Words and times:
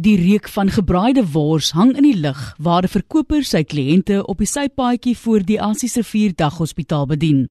Die 0.00 0.16
reuk 0.16 0.46
van 0.48 0.70
gebraaide 0.72 1.26
wors 1.34 1.74
hang 1.76 1.90
in 1.92 2.06
die 2.06 2.16
lug 2.16 2.38
waar 2.56 2.84
'n 2.84 2.88
verkoper 2.88 3.44
sy 3.44 3.60
kliënte 3.64 4.22
op 4.24 4.38
die 4.38 4.48
sypaadjie 4.48 5.16
voor 5.16 5.42
die 5.44 5.60
Asiese 5.60 6.00
Rivier 6.00 6.32
Daghospitaal 6.34 7.06
bedien. 7.06 7.48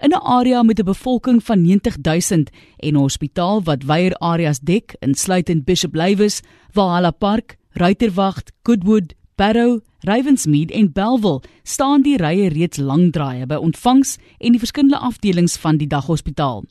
In 0.00 0.12
'n 0.12 0.24
area 0.24 0.62
met 0.62 0.78
'n 0.80 0.84
bevolking 0.84 1.44
van 1.44 1.60
90000 1.62 2.50
en 2.76 2.94
'n 2.94 2.96
hospitaal 2.96 3.62
wat 3.62 3.84
weier 3.84 4.14
areas 4.14 4.60
dek, 4.60 4.96
insluitend 5.00 5.64
Bishop 5.64 5.94
Lywes, 5.94 6.40
Valhalla 6.70 7.10
Park, 7.10 7.56
Ruiterwag, 7.70 8.42
Goodwood, 8.62 9.14
Barrow, 9.34 9.80
Ravensmead 10.00 10.70
en 10.70 10.92
Bellville, 10.92 11.42
staan 11.62 12.02
die 12.02 12.16
rye 12.16 12.48
reeds 12.48 12.78
lank 12.78 13.12
draaie 13.12 13.46
by 13.46 13.54
ontvangs 13.54 14.16
en 14.38 14.52
die 14.52 14.60
verskillende 14.60 14.98
afdelings 14.98 15.56
van 15.56 15.76
die 15.76 15.88
daghospitaal. 15.88 16.64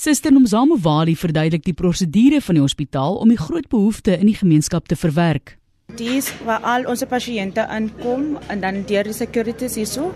Suster 0.00 0.32
Nomzamo 0.32 0.78
Wali 0.80 1.12
verduidelik 1.12 1.66
die 1.66 1.74
prosedure 1.76 2.38
van 2.40 2.56
die 2.56 2.62
hospitaal 2.64 3.18
om 3.20 3.28
die 3.28 3.36
groot 3.36 3.66
behoeftes 3.68 4.16
in 4.16 4.30
die 4.30 4.38
gemeenskap 4.38 4.86
te 4.88 4.96
verwerk. 4.96 5.58
Dis 5.98 6.30
waar 6.46 6.64
al 6.64 6.86
onze 6.88 7.04
patiënten 7.10 7.68
aankom 7.68 8.38
en 8.48 8.62
dan 8.62 8.78
deur 8.88 9.10
die 9.10 9.12
securities 9.12 9.76
hierso 9.76 10.06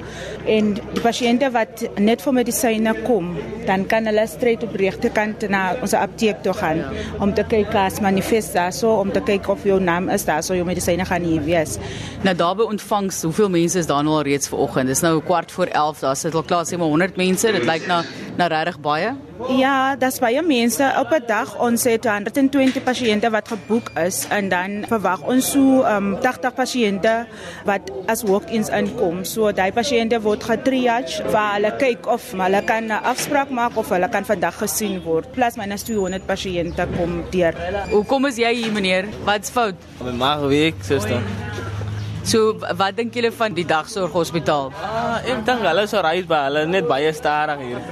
en 0.49 0.73
die 0.79 1.03
pasiënte 1.05 1.51
wat 1.53 1.85
net 2.01 2.25
vir 2.25 2.37
medisyne 2.39 2.95
kom, 3.05 3.35
dan 3.69 3.85
kan 3.91 4.09
hulle 4.09 4.25
straight 4.31 4.65
op 4.65 4.73
regterkant 4.81 5.45
na 5.53 5.63
ons 5.85 5.93
apteek 5.99 6.41
toe 6.47 6.57
gaan 6.57 6.81
om 7.21 7.37
te 7.37 7.45
kyk 7.53 7.77
as 7.77 8.01
manifest 8.01 8.57
daar 8.57 8.73
so 8.73 8.97
om 9.03 9.13
te 9.13 9.21
kyk 9.21 9.53
of 9.53 9.69
jou 9.69 9.77
naam 9.83 10.09
is 10.15 10.25
daar 10.25 10.41
so 10.47 10.57
jou 10.57 10.65
medisyne 10.65 11.05
gaan 11.05 11.29
hier 11.29 11.45
wees. 11.45 11.77
Nou 12.25 12.33
daarby 12.33 12.71
ontvangs, 12.73 13.21
hoeveel 13.29 13.53
mense 13.53 13.85
is 13.85 13.93
daar 13.93 14.05
nou 14.07 14.17
al 14.23 14.29
reeds 14.31 14.49
vanoggend? 14.49 14.89
Dis 14.89 15.05
nou 15.05 15.19
'n 15.19 15.27
kwart 15.29 15.53
voor 15.53 15.67
11, 15.67 15.99
daar 16.01 16.17
sit 16.17 16.35
al 16.35 16.43
klaar 16.43 16.65
sê 16.65 16.79
maar 16.79 16.89
100 16.89 17.17
mense. 17.17 17.53
Dit 17.53 17.65
lyk 17.65 17.87
na 17.87 18.05
na 18.37 18.47
regtig 18.51 18.79
baie. 18.83 19.13
Ja, 19.59 19.97
dis 19.99 20.19
baie 20.23 20.43
mense 20.43 20.87
op 20.99 21.13
'n 21.13 21.23
dag. 21.27 21.59
Ons 21.59 21.85
het 21.85 22.05
120 22.05 22.83
pasiënte 22.83 23.31
wat 23.31 23.49
geboek 23.49 23.91
is 24.07 24.27
en 24.29 24.49
dan 24.49 24.85
verwag 24.89 25.21
ons 25.23 25.51
so 25.51 25.85
um 25.85 26.17
80 26.21 26.55
pasiënte 26.55 27.27
wat 27.65 27.91
as 28.07 28.23
walk-ins 28.23 28.69
inkom. 28.69 29.25
So 29.25 29.53
daai 29.53 29.73
pasiënte 29.73 30.21
word 30.21 30.45
getriage 30.45 31.23
waar 31.31 31.55
hulle 31.55 31.77
kyk 31.77 32.07
of 32.07 32.33
hulle 32.33 32.63
kan 32.65 32.85
'n 32.85 33.03
afspraak 33.03 33.51
maak 33.51 33.77
of 33.77 33.89
hulle 33.89 34.09
kan 34.09 34.25
vandag 34.25 34.55
gesien 34.59 35.03
word. 35.03 35.33
Plus 35.33 35.57
minus 35.57 35.83
200 35.83 36.27
pasiënte 36.27 36.87
kom 36.97 37.25
deur. 37.31 37.55
Hoekom 37.91 38.27
is 38.27 38.37
jy 38.37 38.55
hier 38.55 38.73
meneer? 38.73 39.05
Wat's 39.25 39.51
fout? 39.51 39.75
My 40.03 40.11
maag 40.11 40.41
week, 40.49 40.75
suster. 40.83 41.23
So 42.25 42.55
wat 42.79 42.97
dink 42.97 43.13
julle 43.13 43.29
van 43.37 43.53
die 43.53 43.67
dagsorghospitaal? 43.69 44.71
Ah, 44.81 45.19
ek 45.21 45.43
dink 45.45 45.61
hulle 45.67 45.85
sou 45.91 46.01
ry 46.05 46.23
by 46.29 46.39
hulle 46.47 46.63
net 46.71 46.89
baie 46.89 47.11
stadig 47.13 47.61
hier. 47.61 47.83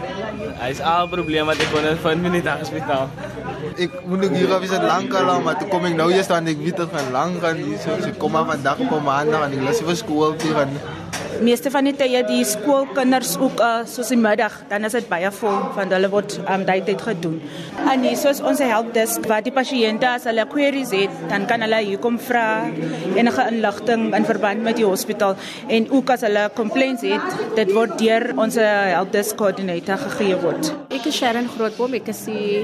Hy's 0.62 0.80
al 0.92 1.10
probleem 1.12 1.50
wat 1.50 1.60
ek 1.60 1.68
kon 1.74 1.88
vind 2.06 2.24
met 2.24 2.38
die 2.38 2.44
daghospitaal. 2.46 3.10
Ek 3.76 3.98
moet 4.08 4.24
nog 4.24 4.34
hier 4.36 4.54
afsit 4.56 4.86
lank 4.88 5.12
al, 5.20 5.34
maar 5.44 5.60
toe 5.60 5.68
kom 5.68 5.84
ek 5.88 5.98
nou 6.00 6.08
eers 6.14 6.32
dan 6.32 6.48
ek 6.48 6.64
weet 6.64 6.80
dit 6.80 6.96
gaan 6.96 7.12
lank 7.12 7.44
gaan 7.44 7.60
hier 7.60 7.78
so. 7.84 7.98
So 8.00 8.16
kom 8.22 8.32
maar 8.36 8.48
vandag 8.48 8.80
op 8.86 8.96
'n 8.96 9.04
maandag 9.04 9.48
en 9.48 9.58
ek 9.58 9.64
lus 9.68 9.84
vir 9.90 9.96
skool 10.00 10.36
toe 10.40 10.56
gaan 10.56 10.72
meeste 11.44 11.70
van 11.74 11.86
die 11.88 11.94
tye 11.96 12.22
die 12.28 12.42
skoolkinders 12.46 13.34
ook 13.40 13.60
uh, 13.62 13.82
soos 13.88 14.12
die 14.12 14.18
middag 14.20 14.54
dan 14.70 14.86
is 14.88 14.96
dit 14.96 15.08
baie 15.10 15.30
vol 15.34 15.58
want 15.76 15.94
hulle 15.94 16.10
word 16.12 16.36
um, 16.42 16.64
daai 16.68 16.82
tyd 16.86 17.02
gedoen. 17.02 17.38
En 17.82 18.04
hier 18.06 18.16
soos 18.20 18.42
ons 18.44 18.62
helpdesk 18.62 19.26
wat 19.30 19.46
die 19.46 19.54
pasiënte 19.54 20.08
as 20.08 20.26
hulle 20.30 20.46
queries 20.50 20.92
het, 20.96 21.14
dan 21.30 21.46
kan 21.50 21.64
hulle 21.64 21.82
hier 21.86 22.00
kom 22.02 22.18
vra 22.22 22.46
enige 23.16 23.46
inligting 23.50 24.08
in 24.16 24.28
verband 24.28 24.64
met 24.66 24.78
die 24.80 24.86
hospitaal 24.86 25.36
en 25.68 25.90
ook 25.90 26.14
as 26.14 26.24
hulle 26.26 26.48
complaints 26.58 27.04
het, 27.06 27.38
dit 27.58 27.74
word 27.74 27.98
deur 28.00 28.28
ons 28.36 28.58
helpdesk 28.62 29.38
koördineerder 29.40 30.00
gegee 30.06 30.38
word. 30.42 30.72
Ek 30.92 31.06
is 31.10 31.18
Sharon 31.18 31.50
Grootboom, 31.52 31.98
ek 31.98 32.12
is 32.12 32.24
die 32.28 32.62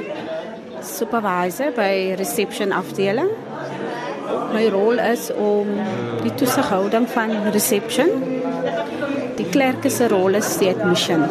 supervisor 0.84 1.72
by 1.76 2.14
reception 2.18 2.72
afdeling. 2.72 3.30
My 4.52 4.64
rol 4.72 5.00
is 5.02 5.28
om 5.34 5.70
die 6.22 6.32
toesighouding 6.40 7.08
van 7.12 7.34
reception 7.52 8.37
Die 9.38 9.46
klerke 9.52 9.90
se 9.90 10.08
rol 10.10 10.38
is 10.38 10.50
die 10.58 10.70
admission. 10.72 11.24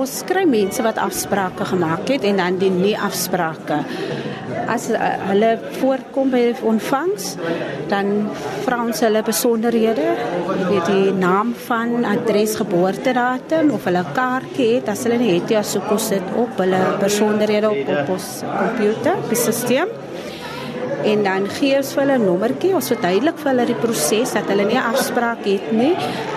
Ons 0.00 0.20
kry 0.28 0.46
mense 0.48 0.82
wat 0.86 1.00
afsprake 1.02 1.66
gemaak 1.68 2.08
het 2.08 2.24
en 2.24 2.40
dan 2.40 2.58
die 2.60 2.70
nie 2.72 2.94
afsprake. 2.96 3.82
As 4.70 4.86
uh, 4.92 4.98
hulle 5.28 5.50
voorkom 5.80 6.30
by 6.32 6.42
ontvangs, 6.66 7.34
dan 7.90 8.30
vra 8.64 8.80
ons 8.84 9.02
hulle 9.04 9.22
besonderhede, 9.26 10.06
weet 10.70 10.90
die 10.90 11.14
naam 11.16 11.52
van 11.66 12.06
adres, 12.08 12.56
geboortedatum 12.60 13.72
of 13.76 13.88
hulle 13.90 14.04
kaartjie 14.16 14.76
het, 14.76 14.92
as 14.92 15.04
hulle 15.06 15.18
nie 15.20 15.34
het, 15.36 15.50
ja, 15.52 15.64
soek 15.66 15.90
ons 15.96 16.10
dit 16.14 16.36
op 16.40 16.62
hulle 16.62 16.84
besonderhede 17.02 17.72
op 17.72 17.96
op 17.96 18.14
ons 18.18 18.30
komputer, 18.46 19.20
die 19.28 19.40
stelsel 19.40 19.99
en 21.04 21.22
dan 21.22 21.48
gee 21.48 21.76
ons 21.76 21.92
vir 21.94 22.02
hulle 22.02 22.18
'n 22.18 22.24
nommertjie. 22.24 22.74
Ons 22.74 22.88
verduidelik 22.92 23.38
vir 23.38 23.50
hulle 23.50 23.66
die 23.66 23.80
proses 23.84 24.32
dat 24.32 24.48
hulle 24.48 24.64
nie 24.64 24.78
'n 24.78 24.90
afspraak 24.92 25.44
het 25.44 25.72
nie. 25.72 25.94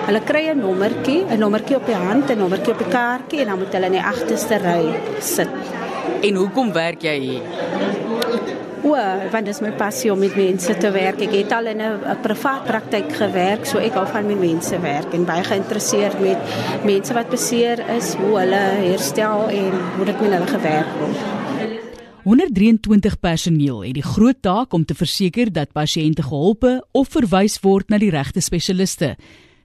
Hulle 0.07 0.21
kry 0.21 0.49
'n 0.49 0.59
nommertjie, 0.59 1.25
'n 1.29 1.39
nommertjie 1.39 1.75
op 1.75 1.85
die 1.85 1.95
hand, 1.95 2.29
'n 2.29 2.37
nommertjie 2.37 2.73
op 2.73 2.79
die 2.79 2.91
kaartjie 2.91 3.39
en 3.41 3.47
dan 3.47 3.59
moet 3.59 3.73
hulle 3.73 3.85
in 3.85 3.97
die 3.99 4.07
agterste 4.13 4.57
ry 4.57 4.83
sit. 5.19 5.49
En 6.21 6.35
hoekom 6.35 6.71
werk 6.73 7.01
jy 7.01 7.19
hier? 7.19 7.41
O, 8.83 8.95
want 9.31 9.45
dit 9.45 9.53
is 9.55 9.61
my 9.63 9.71
passie 9.71 10.11
om 10.11 10.19
met 10.19 10.35
mense 10.35 10.73
te 10.77 10.89
werk. 10.91 11.21
Ek 11.21 11.31
het 11.31 11.51
al 11.51 11.65
in 11.71 11.81
'n 11.81 12.17
privaat 12.21 12.63
praktyk 12.63 13.13
gewerk, 13.15 13.65
so 13.65 13.77
ek 13.77 13.93
hou 13.93 14.05
van 14.05 14.27
met 14.27 14.39
mense 14.39 14.79
werk 14.79 15.13
en 15.13 15.25
baie 15.25 15.43
geïnteresseerd 15.43 16.19
met 16.19 16.37
mense 16.83 17.13
wat 17.13 17.29
beseer 17.29 17.79
is, 17.95 18.13
hoe 18.13 18.39
hulle 18.39 18.63
herstel 18.89 19.47
en 19.47 19.71
hoe 19.95 20.05
dit 20.05 20.21
met 20.21 20.31
hulle 20.31 20.47
gewerk 20.47 20.91
word. 20.99 21.42
123 22.23 23.17
personeel 23.19 23.81
het 23.83 23.97
die 23.97 24.05
groot 24.05 24.37
taak 24.39 24.71
om 24.73 24.85
te 24.87 24.95
verseker 24.95 25.49
dat 25.51 25.73
pasiënte 25.75 26.23
geholpe 26.23 26.77
of 26.95 27.09
verwys 27.11 27.57
word 27.59 27.89
na 27.91 27.99
die 27.99 28.13
regte 28.15 28.39
spesialiste. 28.39 29.17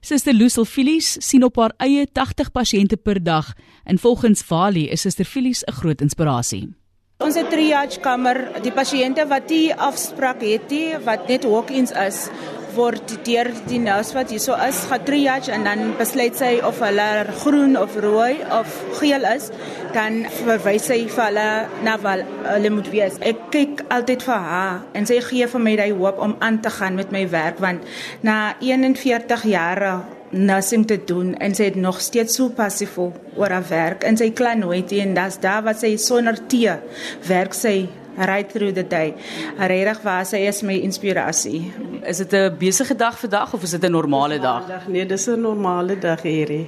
Suster 0.03 0.35
Lucille 0.35 0.67
Phillies 0.67 1.13
sien 1.23 1.45
op 1.47 1.55
haar 1.55 1.71
eie 1.79 2.03
80 2.03 2.51
pasiënte 2.51 2.99
per 2.99 3.21
dag 3.23 3.53
en 3.87 3.99
volgens 3.99 4.43
Vali 4.43 4.89
is 4.91 5.07
Suster 5.07 5.25
Phillies 5.25 5.63
'n 5.63 5.71
groot 5.71 6.01
inspirasie. 6.01 6.67
Ons 7.19 7.35
het 7.35 7.49
triage 7.49 7.99
kamer, 7.99 8.61
die 8.63 8.71
pasiënte 8.71 9.27
wat 9.27 9.49
nie 9.49 9.73
afspraak 9.75 10.41
het 10.41 10.69
nie, 10.69 10.97
wat 11.03 11.27
net 11.27 11.43
walk-ins 11.43 11.91
is, 11.91 12.29
word 12.79 13.11
deur 13.27 13.49
die 13.67 13.79
nurse 13.83 14.15
wat 14.15 14.31
hierso 14.31 14.55
is 14.63 14.79
getriage 14.89 15.51
en 15.51 15.65
dan 15.67 15.93
besluit 15.99 16.37
sy 16.39 16.51
of 16.65 16.79
hulle 16.83 17.07
groen 17.41 17.75
of 17.79 17.97
rooi 18.03 18.39
of 18.55 18.75
geel 18.99 19.25
is, 19.27 19.49
dan 19.95 20.21
verwys 20.43 20.87
sy 20.91 21.01
vir 21.09 21.25
hulle 21.25 21.47
na 21.85 21.97
waar 22.03 22.23
hulle 22.53 22.71
moet 22.77 22.87
wees. 22.93 23.17
Ek 23.25 23.49
kyk 23.53 23.83
altyd 23.91 24.23
vir 24.27 24.47
haar 24.51 24.79
en 24.95 25.09
sy 25.09 25.19
gee 25.25 25.49
vir 25.51 25.65
my 25.65 25.75
daai 25.79 25.91
hoop 25.91 26.21
om 26.23 26.37
aan 26.45 26.61
te 26.63 26.71
gaan 26.77 26.95
met 26.99 27.11
my 27.15 27.25
werk 27.31 27.59
want 27.63 27.83
na 28.23 28.55
41 28.63 29.45
jare 29.49 29.99
nursing 30.31 30.85
te 30.87 30.99
doen 31.09 31.33
en 31.41 31.55
sy 31.57 31.71
het 31.71 31.77
nog 31.79 32.01
steeds 32.01 32.35
so 32.37 32.53
passief 32.53 32.97
oor 32.99 33.49
haar 33.49 33.65
werk 33.69 34.05
en 34.05 34.17
sy 34.19 34.29
kla 34.35 34.53
nooit 34.57 34.91
en 35.01 35.15
dis 35.17 35.39
daar 35.41 35.63
wat 35.65 35.81
sy 35.81 35.95
sonder 35.97 36.37
tee 36.51 36.75
werk 37.27 37.57
sy 37.57 37.89
right 38.25 38.49
through 38.49 38.73
the 38.73 38.87
day. 38.87 39.13
Regtig 39.57 40.01
waar 40.03 40.25
sy 40.25 40.43
is 40.47 40.61
my 40.61 40.75
inspirasie. 40.83 41.71
Is 42.03 42.17
dit 42.17 42.33
'n 42.33 42.57
besige 42.57 42.95
dag 42.95 43.19
vandag 43.19 43.53
of 43.53 43.63
is 43.63 43.71
dit 43.71 43.83
'n 43.83 43.91
normale 43.91 44.39
dag? 44.39 44.67
dag? 44.67 44.87
Nee, 44.87 45.05
dis 45.05 45.27
'n 45.27 45.41
normale 45.41 45.97
dag 45.97 46.21
hierdie. 46.21 46.67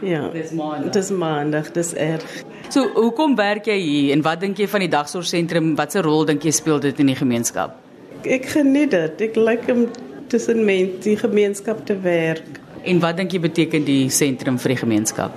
Ja. 0.00 0.28
Dis 0.28 0.50
maandag. 0.50 0.90
Dis 0.92 1.10
maandag, 1.10 1.70
dis 1.72 1.94
erg. 1.94 2.42
So, 2.68 2.88
hoekom 2.94 3.36
werk 3.36 3.64
jy 3.64 3.78
hier 3.78 4.12
en 4.12 4.22
wat 4.22 4.40
dink 4.40 4.58
jy 4.58 4.66
van 4.68 4.80
die 4.80 4.88
dagsorgsentrum? 4.88 5.74
Watse 5.78 6.02
rol 6.02 6.24
dink 6.24 6.42
jy 6.42 6.50
speel 6.50 6.80
dit 6.80 6.98
in 6.98 7.12
die 7.12 7.18
gemeenskap? 7.18 7.76
Ek 8.22 8.46
geniet 8.54 8.90
dit. 8.90 9.20
Ek 9.28 9.36
like 9.36 9.72
om 9.72 9.86
tussen 10.32 10.64
mense 10.64 11.02
die 11.04 11.16
gemeenskap 11.16 11.86
te 11.86 11.96
werk. 12.00 12.60
En 12.82 13.00
wat 13.00 13.16
dink 13.16 13.32
jy 13.32 13.40
beteken 13.40 13.84
die 13.84 14.10
sentrum 14.10 14.58
vir 14.58 14.74
die 14.74 14.80
gemeenskap? 14.82 15.34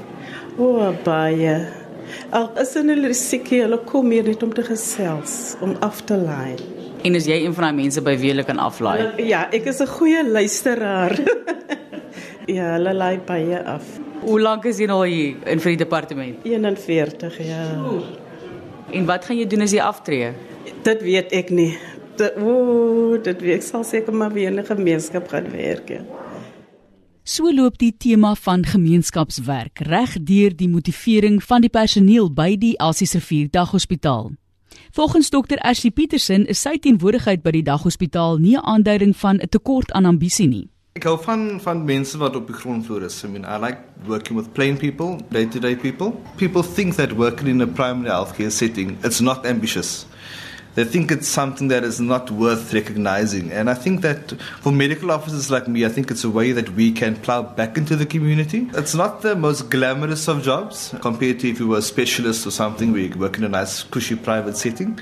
O, 0.58 0.72
oh, 0.80 0.94
baie. 1.04 1.85
Al 2.32 2.50
is 2.62 2.74
hulle 2.74 3.14
siek, 3.14 3.50
hulle 3.50 3.78
kom 3.86 4.12
hier 4.12 4.24
net 4.24 4.44
om 4.44 4.54
te 4.54 4.64
gesels, 4.64 5.56
om 5.62 5.76
af 5.86 6.02
te 6.06 6.18
laai. 6.18 6.56
En 7.06 7.16
is 7.16 7.28
jy 7.30 7.38
een 7.44 7.54
van 7.54 7.68
daai 7.68 7.78
mense 7.84 8.02
by 8.02 8.16
wie 8.18 8.34
jy 8.34 8.44
kan 8.48 8.60
aflaai? 8.60 9.22
Ja, 9.22 9.46
ek 9.54 9.68
is 9.70 9.82
'n 9.82 9.88
goeie 9.88 10.24
luisteraar. 10.26 11.14
ja, 12.58 12.74
hulle 12.76 12.94
laai 12.94 13.20
baie 13.26 13.60
af. 13.64 13.86
Hoe 14.26 14.40
lank 14.42 14.66
is 14.66 14.80
jy 14.80 14.88
nou 14.88 15.06
hier 15.06 15.36
in 15.46 15.60
vir 15.60 15.76
die 15.76 15.84
departement? 15.84 16.42
41 16.44 17.38
jaar. 17.46 18.02
En 18.92 19.06
wat 19.06 19.26
gaan 19.26 19.38
jy 19.38 19.46
doen 19.48 19.62
as 19.62 19.72
jy 19.72 19.82
aftree? 19.82 20.34
Dit 20.84 21.02
weet 21.02 21.32
ek 21.32 21.50
nie. 21.50 21.78
Dit 22.18 22.38
ooh, 22.38 23.22
dit 23.22 23.42
weet 23.42 23.62
ek 23.62 23.64
sal 23.64 23.84
seker 23.84 24.14
maar 24.14 24.34
weer 24.34 24.50
in 24.50 24.60
'n 24.60 24.66
gemeenskap 24.66 25.28
gaan 25.28 25.52
werk. 25.52 25.90
Ja. 25.90 26.02
So 27.26 27.50
loop 27.50 27.80
die 27.82 27.90
tema 27.98 28.36
van 28.38 28.62
gemeenskapswerk 28.70 29.80
reg 29.90 30.12
deur 30.22 30.54
die 30.54 30.68
motivering 30.70 31.40
van 31.42 31.64
die 31.64 31.72
personeel 31.74 32.28
by 32.30 32.52
die 32.62 32.76
Elsie 32.78 33.08
Rivier 33.10 33.48
Daghospitaal. 33.50 34.28
Volgens 34.94 35.32
dokter 35.34 35.58
Ashley 35.66 35.90
Petersen 35.90 36.46
is 36.46 36.62
sy 36.62 36.76
teenwoordigheid 36.78 37.42
by 37.42 37.56
die 37.56 37.64
daghospitaal 37.66 38.38
nie 38.38 38.54
'n 38.54 38.62
aanduiding 38.62 39.18
van 39.18 39.42
'n 39.42 39.50
tekort 39.50 39.92
aan 39.92 40.06
ambisie 40.06 40.48
nie. 40.48 40.70
Ek 40.94 41.04
hou 41.04 41.18
van 41.24 41.60
van 41.60 41.84
mense 41.86 42.18
wat 42.18 42.36
op 42.36 42.48
die 42.48 42.56
grondvloer 42.56 43.04
is. 43.04 43.24
I 43.24 43.28
mean, 43.28 43.44
I 43.44 43.58
like 43.58 43.80
working 44.06 44.38
with 44.38 44.54
plain 44.54 44.78
people, 44.78 45.18
day-to-day 45.30 45.76
-day 45.76 45.82
people. 45.82 46.14
People 46.38 46.64
think 46.64 46.94
that 46.94 47.12
working 47.12 47.48
in 47.48 47.62
a 47.62 47.68
primary 47.68 48.10
healthcare 48.10 48.52
setting 48.52 48.98
it's 49.04 49.20
not 49.20 49.46
ambitious. 49.46 50.06
They 50.76 50.84
think 50.84 51.12
it's 51.12 51.28
something 51.28 51.70
that 51.70 51.84
is 51.84 52.00
not 52.00 52.30
worth 52.30 52.74
recognizing. 52.74 53.52
And 53.52 53.70
I 53.70 53.74
think 53.74 54.02
that 54.02 54.34
for 54.60 54.72
medical 54.72 55.10
officers 55.10 55.50
like 55.50 55.68
me, 55.68 55.86
I 55.86 55.90
think 55.90 56.12
it's 56.12 56.24
a 56.24 56.30
way 56.30 56.52
that 56.52 56.70
we 56.72 56.92
can 56.92 57.16
plow 57.16 57.42
back 57.42 57.78
into 57.78 57.96
the 57.96 58.06
community. 58.06 58.70
It's 58.74 58.94
not 58.94 59.22
the 59.22 59.36
most 59.36 59.70
glamorous 59.70 60.28
of 60.28 60.44
jobs 60.44 60.94
compared 61.02 61.40
to 61.40 61.50
if 61.50 61.60
you 61.60 61.68
were 61.70 61.78
a 61.78 61.82
specialist 61.82 62.46
or 62.46 62.52
something 62.52 62.92
we 62.92 63.08
work 63.10 63.38
in 63.38 63.46
a 63.46 63.50
nice, 63.50 63.84
cushy 63.84 64.16
private 64.16 64.58
setting. 64.58 65.00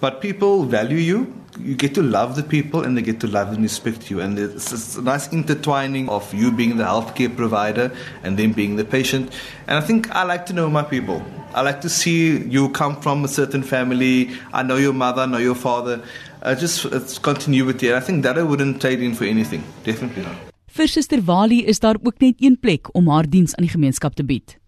But 0.00 0.20
people 0.20 0.64
value 0.64 0.98
you. 0.98 1.34
You 1.62 1.74
get 1.74 1.94
to 1.94 2.02
love 2.02 2.36
the 2.36 2.42
people 2.42 2.82
and 2.82 2.96
they 2.96 3.02
get 3.02 3.20
to 3.20 3.26
love 3.26 3.52
and 3.52 3.62
respect 3.62 4.10
you. 4.10 4.20
And 4.20 4.38
it's, 4.38 4.72
it's 4.72 4.96
a 4.96 5.02
nice 5.02 5.32
intertwining 5.32 6.08
of 6.08 6.32
you 6.32 6.52
being 6.52 6.76
the 6.76 6.84
healthcare 6.84 7.34
provider 7.34 7.90
and 8.22 8.36
them 8.36 8.52
being 8.52 8.76
the 8.76 8.84
patient. 8.84 9.32
And 9.66 9.76
I 9.76 9.80
think 9.80 10.10
I 10.10 10.24
like 10.24 10.46
to 10.46 10.52
know 10.52 10.70
my 10.70 10.82
people. 10.82 11.22
I 11.54 11.62
like 11.62 11.80
to 11.80 11.88
see 11.88 12.38
you 12.44 12.68
come 12.70 13.00
from 13.00 13.24
a 13.24 13.28
certain 13.28 13.62
family. 13.62 14.30
I 14.52 14.62
know 14.62 14.76
your 14.76 14.92
mother, 14.92 15.22
I 15.22 15.26
know 15.26 15.38
your 15.38 15.56
father. 15.56 16.02
Uh, 16.42 16.54
just 16.54 16.84
it's 16.84 17.18
continuity. 17.18 17.88
And 17.88 17.96
I 17.96 18.00
think 18.00 18.22
that 18.22 18.38
I 18.38 18.42
wouldn't 18.42 18.80
trade 18.80 19.00
in 19.00 19.14
for 19.14 19.24
anything. 19.24 19.64
Definitely 19.84 20.22
not. 20.22 20.36
Vir 20.78 20.86
Suster 20.86 21.24
Wali 21.26 21.64
is 21.66 21.80
daar 21.80 21.96
ook 22.02 22.18
net 22.18 22.34
een 22.38 22.58
plek 22.60 22.88
om 22.94 23.08
haar 23.08 23.28
diens 23.28 23.54
aan 23.56 23.64
die 23.64 23.72
gemeenskap 23.72 24.14
te 24.14 24.24
bied. 24.24 24.58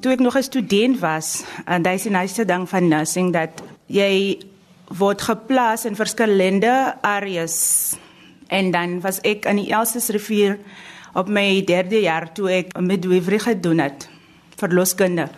Toe 0.00 0.12
ek 0.12 0.20
nog 0.20 0.36
'n 0.36 0.42
student 0.42 1.00
was, 1.00 1.44
en 1.64 1.82
dis 1.82 2.02
die 2.02 2.12
nice 2.12 2.44
ding 2.44 2.68
van 2.68 2.88
nursing 2.88 3.32
dat 3.32 3.62
jy 3.86 4.38
word 4.88 5.22
geplaas 5.22 5.84
in 5.84 5.96
verskillende 5.96 6.94
areas. 7.02 7.96
En 8.46 8.70
dan 8.70 9.00
was 9.00 9.20
ek 9.26 9.46
aan 9.46 9.58
die 9.58 9.72
Elsies 9.74 10.08
rivier 10.14 10.58
op 11.16 11.28
my 11.28 11.64
derde 11.66 12.00
jaar 12.00 12.28
toe 12.32 12.50
ek 12.52 12.76
midwifery 12.78 13.40
gedoen 13.42 13.82
het 13.82 14.08
vir 14.60 14.74
loskunde. 14.76 15.28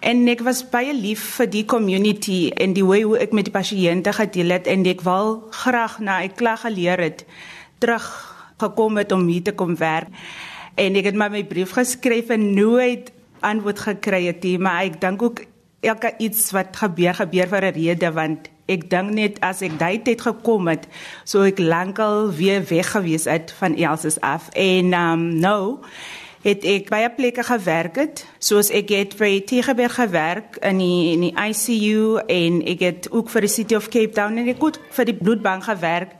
En 0.00 0.26
ek 0.28 0.42
was 0.46 0.62
baie 0.70 0.94
lief 0.94 1.22
vir 1.38 1.48
die 1.50 1.64
community 1.64 2.50
en 2.54 2.76
die 2.76 2.84
hoe 2.84 3.02
hoe 3.02 3.18
ek 3.20 3.34
met 3.36 3.48
die 3.48 3.54
pasiënte 3.54 4.12
gedeel 4.16 4.54
het 4.54 4.68
en 4.70 4.86
ek 4.86 5.02
wil 5.06 5.40
graag 5.50 5.98
na 6.00 6.20
ek 6.24 6.36
klaar 6.40 6.60
geleer 6.62 7.00
het 7.00 7.24
terug 7.82 8.06
gekom 8.60 8.96
het 8.96 9.12
om 9.12 9.26
hier 9.28 9.44
te 9.44 9.52
kom 9.52 9.76
werk. 9.76 10.08
En 10.76 10.96
ek 10.96 11.10
het 11.10 11.16
maar 11.16 11.32
my 11.32 11.44
brief 11.44 11.72
geskryf 11.76 12.30
en 12.32 12.54
nooit 12.54 13.12
antwoord 13.40 13.80
gekry 13.80 14.26
het 14.28 14.44
nie, 14.44 14.58
maar 14.58 14.84
ek 14.84 15.00
dink 15.00 15.22
ook 15.22 15.44
elke 15.84 16.12
iets 16.18 16.50
wat 16.56 16.76
gebeur 16.76 17.14
gebeur 17.14 17.48
vir 17.48 17.64
'n 17.64 17.74
rede 17.76 18.12
want 18.12 18.55
ek 18.66 18.88
dink 18.90 19.14
net 19.14 19.40
as 19.46 19.62
ek 19.62 19.78
daai 19.78 20.02
tyd 20.02 20.22
gekom 20.26 20.68
het, 20.70 20.86
sou 21.24 21.46
ek 21.46 21.62
lankal 21.62 22.30
weer 22.34 22.64
weg 22.70 22.92
gewees 22.94 23.26
het 23.30 23.54
van 23.58 23.76
Elsies 23.78 24.20
af. 24.20 24.50
En 24.54 24.94
um 24.94 25.26
nou 25.40 25.78
het 26.46 26.64
ek 26.66 26.90
baie 26.90 27.08
plekke 27.10 27.42
gewerk 27.42 27.96
het, 27.98 28.22
soos 28.38 28.70
ek 28.74 28.92
het 28.94 29.14
by 29.18 29.40
Tegeberg 29.46 29.96
gewerk 29.98 30.58
in 30.66 30.78
die 30.78 31.14
in 31.14 31.24
die 31.26 31.32
ICU 31.34 32.20
en 32.30 32.60
ek 32.70 32.84
het 32.86 33.08
ook 33.10 33.30
vir 33.32 33.46
die 33.46 33.50
City 33.50 33.78
of 33.78 33.88
Cape 33.90 34.14
Town 34.14 34.38
en 34.38 34.50
ek 34.52 34.62
het 34.62 34.78
vir 34.98 35.10
die 35.10 35.16
bloedbank 35.18 35.66
gewerk. 35.66 36.14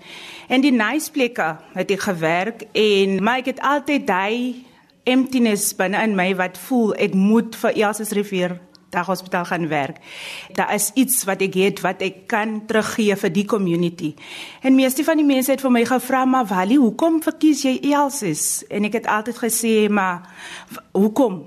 En 0.50 0.62
die 0.62 0.74
nice 0.74 1.10
plekke 1.14 1.56
het 1.74 1.90
ek 1.94 2.06
gewerk 2.08 2.66
en 2.74 3.20
maar 3.22 3.42
ek 3.42 3.54
het 3.54 3.62
altyd 3.62 4.06
daai 4.06 4.66
emptiness 5.06 5.70
binne 5.78 6.02
in 6.02 6.16
my 6.18 6.32
wat 6.38 6.58
voel 6.58 6.94
ek 6.98 7.14
moet 7.14 7.54
vir 7.62 7.78
Elsies 7.86 8.14
rivier 8.18 8.58
daghospitaal 8.90 9.44
gaan 9.44 9.68
werk. 9.68 9.98
Daar 10.52 10.74
is 10.74 10.90
iets 10.94 11.24
wat 11.24 11.40
ek 11.40 11.54
het 11.54 11.80
wat 11.84 12.02
ek 12.04 12.26
kan 12.30 12.60
teruggee 12.66 13.16
vir 13.16 13.32
die 13.32 13.44
community. 13.44 14.14
En 14.62 14.74
meeste 14.74 15.04
van 15.04 15.20
die 15.20 15.26
mense 15.26 15.50
het 15.50 15.64
vir 15.64 15.74
my 15.74 15.84
gevra 15.88 16.24
maar 16.24 16.46
Wally, 16.46 16.78
hoekom 16.80 17.20
verkies 17.22 17.64
jy 17.66 17.78
Elsies? 17.92 18.64
En 18.70 18.88
ek 18.88 19.00
het 19.00 19.10
altyd 19.10 19.42
gesê 19.42 19.74
maar 19.90 20.26
hoekom? 20.92 21.44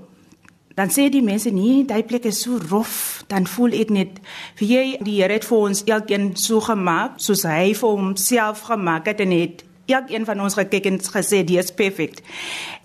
Dan 0.74 0.92
sê 0.92 1.08
die 1.12 1.24
mense 1.24 1.50
nee, 1.52 1.82
daai 1.84 2.04
plek 2.08 2.28
is 2.30 2.44
so 2.44 2.56
rof, 2.70 3.24
dan 3.28 3.46
voel 3.50 3.74
ek 3.80 3.90
net 3.92 4.20
vir 4.60 4.68
jy 4.68 4.84
die 5.04 5.18
Here 5.18 5.34
het 5.34 5.44
vir 5.44 5.58
ons 5.58 5.82
elkeen 5.84 6.30
so 6.40 6.62
gemaak 6.64 7.18
soos 7.20 7.42
hy 7.48 7.74
vir 7.76 7.98
homself 7.98 8.62
gemaak 8.70 9.10
het 9.10 9.20
en 9.20 9.34
het 9.34 9.64
elkeen 9.90 10.24
van 10.24 10.40
ons 10.40 10.54
gekyk 10.54 10.86
en 10.86 11.00
gesê 11.02 11.42
dit 11.44 11.58
is 11.58 11.74
perfek. 11.74 12.22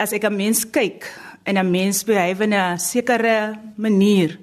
As 0.01 0.11
ek 0.11 0.25
'n 0.25 0.35
mens 0.35 0.65
kyk 0.65 1.05
en 1.45 1.57
'n 1.57 1.71
mens 1.71 2.03
behywe 2.03 2.43
in 2.43 2.53
'n 2.53 2.79
sekere 2.79 3.57
manier 3.77 4.39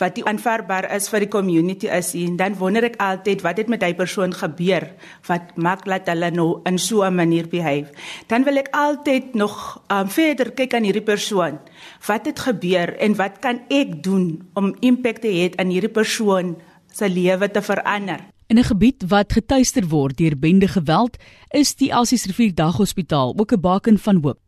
wat 0.00 0.16
die 0.16 0.24
aanvaarbaar 0.24 0.88
is 0.96 1.08
vir 1.12 1.24
die 1.24 1.32
community 1.32 1.88
is 1.92 2.14
en 2.18 2.36
dan 2.40 2.56
wonder 2.60 2.86
ek 2.88 2.96
altyd 3.04 3.44
wat 3.44 3.60
het 3.60 3.68
met 3.72 3.82
daai 3.82 3.94
persoon 3.94 4.32
gebeur 4.36 4.86
wat 5.28 5.52
maak 5.56 5.84
dat 5.88 6.08
hulle 6.12 6.30
nou 6.30 6.60
in 6.70 6.78
so 6.78 7.04
'n 7.04 7.14
manier 7.14 7.48
behywe 7.48 7.92
dan 8.28 8.44
wil 8.44 8.56
ek 8.56 8.72
altyd 8.72 9.34
nog 9.34 9.82
um, 9.92 10.08
verder 10.08 10.52
kyk 10.52 10.74
aan 10.74 10.84
hierdie 10.84 11.04
persoon. 11.04 11.58
Wat 12.06 12.26
het 12.26 12.38
gebeur 12.38 12.96
en 12.98 13.14
wat 13.16 13.38
kan 13.40 13.60
ek 13.68 14.02
doen 14.02 14.48
om 14.54 14.74
impak 14.80 15.18
te 15.18 15.28
hê 15.28 15.50
aan 15.56 15.70
hierdie 15.70 15.92
persoon 15.92 16.56
se 16.92 17.08
lewe 17.08 17.50
te 17.50 17.62
verander? 17.62 18.20
In 18.48 18.58
'n 18.58 18.64
gebied 18.64 19.04
wat 19.08 19.32
getuister 19.32 19.86
word 19.88 20.16
deur 20.16 20.38
bende 20.38 20.68
geweld, 20.68 21.16
is 21.50 21.74
die 21.74 21.90
Elsies 21.90 22.26
Rivier 22.26 22.54
Daghospitaal 22.54 23.34
ook 23.36 23.52
'n 23.52 23.60
baken 23.60 23.98
van 23.98 24.22
hoop. 24.22 24.38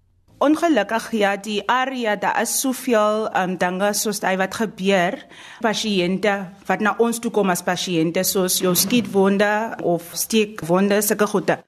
Ongelukkig 0.43 1.13
ja, 1.15 1.37
die 1.39 1.61
area 1.71 2.17
daar 2.19 2.41
is 2.43 2.57
soveel 2.61 3.29
um 3.39 3.53
dinge 3.63 3.93
soos 3.95 4.19
hy 4.27 4.33
wat 4.41 4.57
gebeur. 4.59 5.15
Pasiënte 5.63 6.33
wat 6.67 6.83
na 6.83 6.97
ons 6.99 7.21
toe 7.23 7.31
kom 7.31 7.53
as 7.55 7.63
pasiënte 7.63 8.25
soos 8.27 8.57
jou 8.65 8.73
skietwonde 8.75 9.53
of 9.87 10.09
steekwonde 10.19 10.99
sulke 11.07 11.31
goede. 11.31 11.61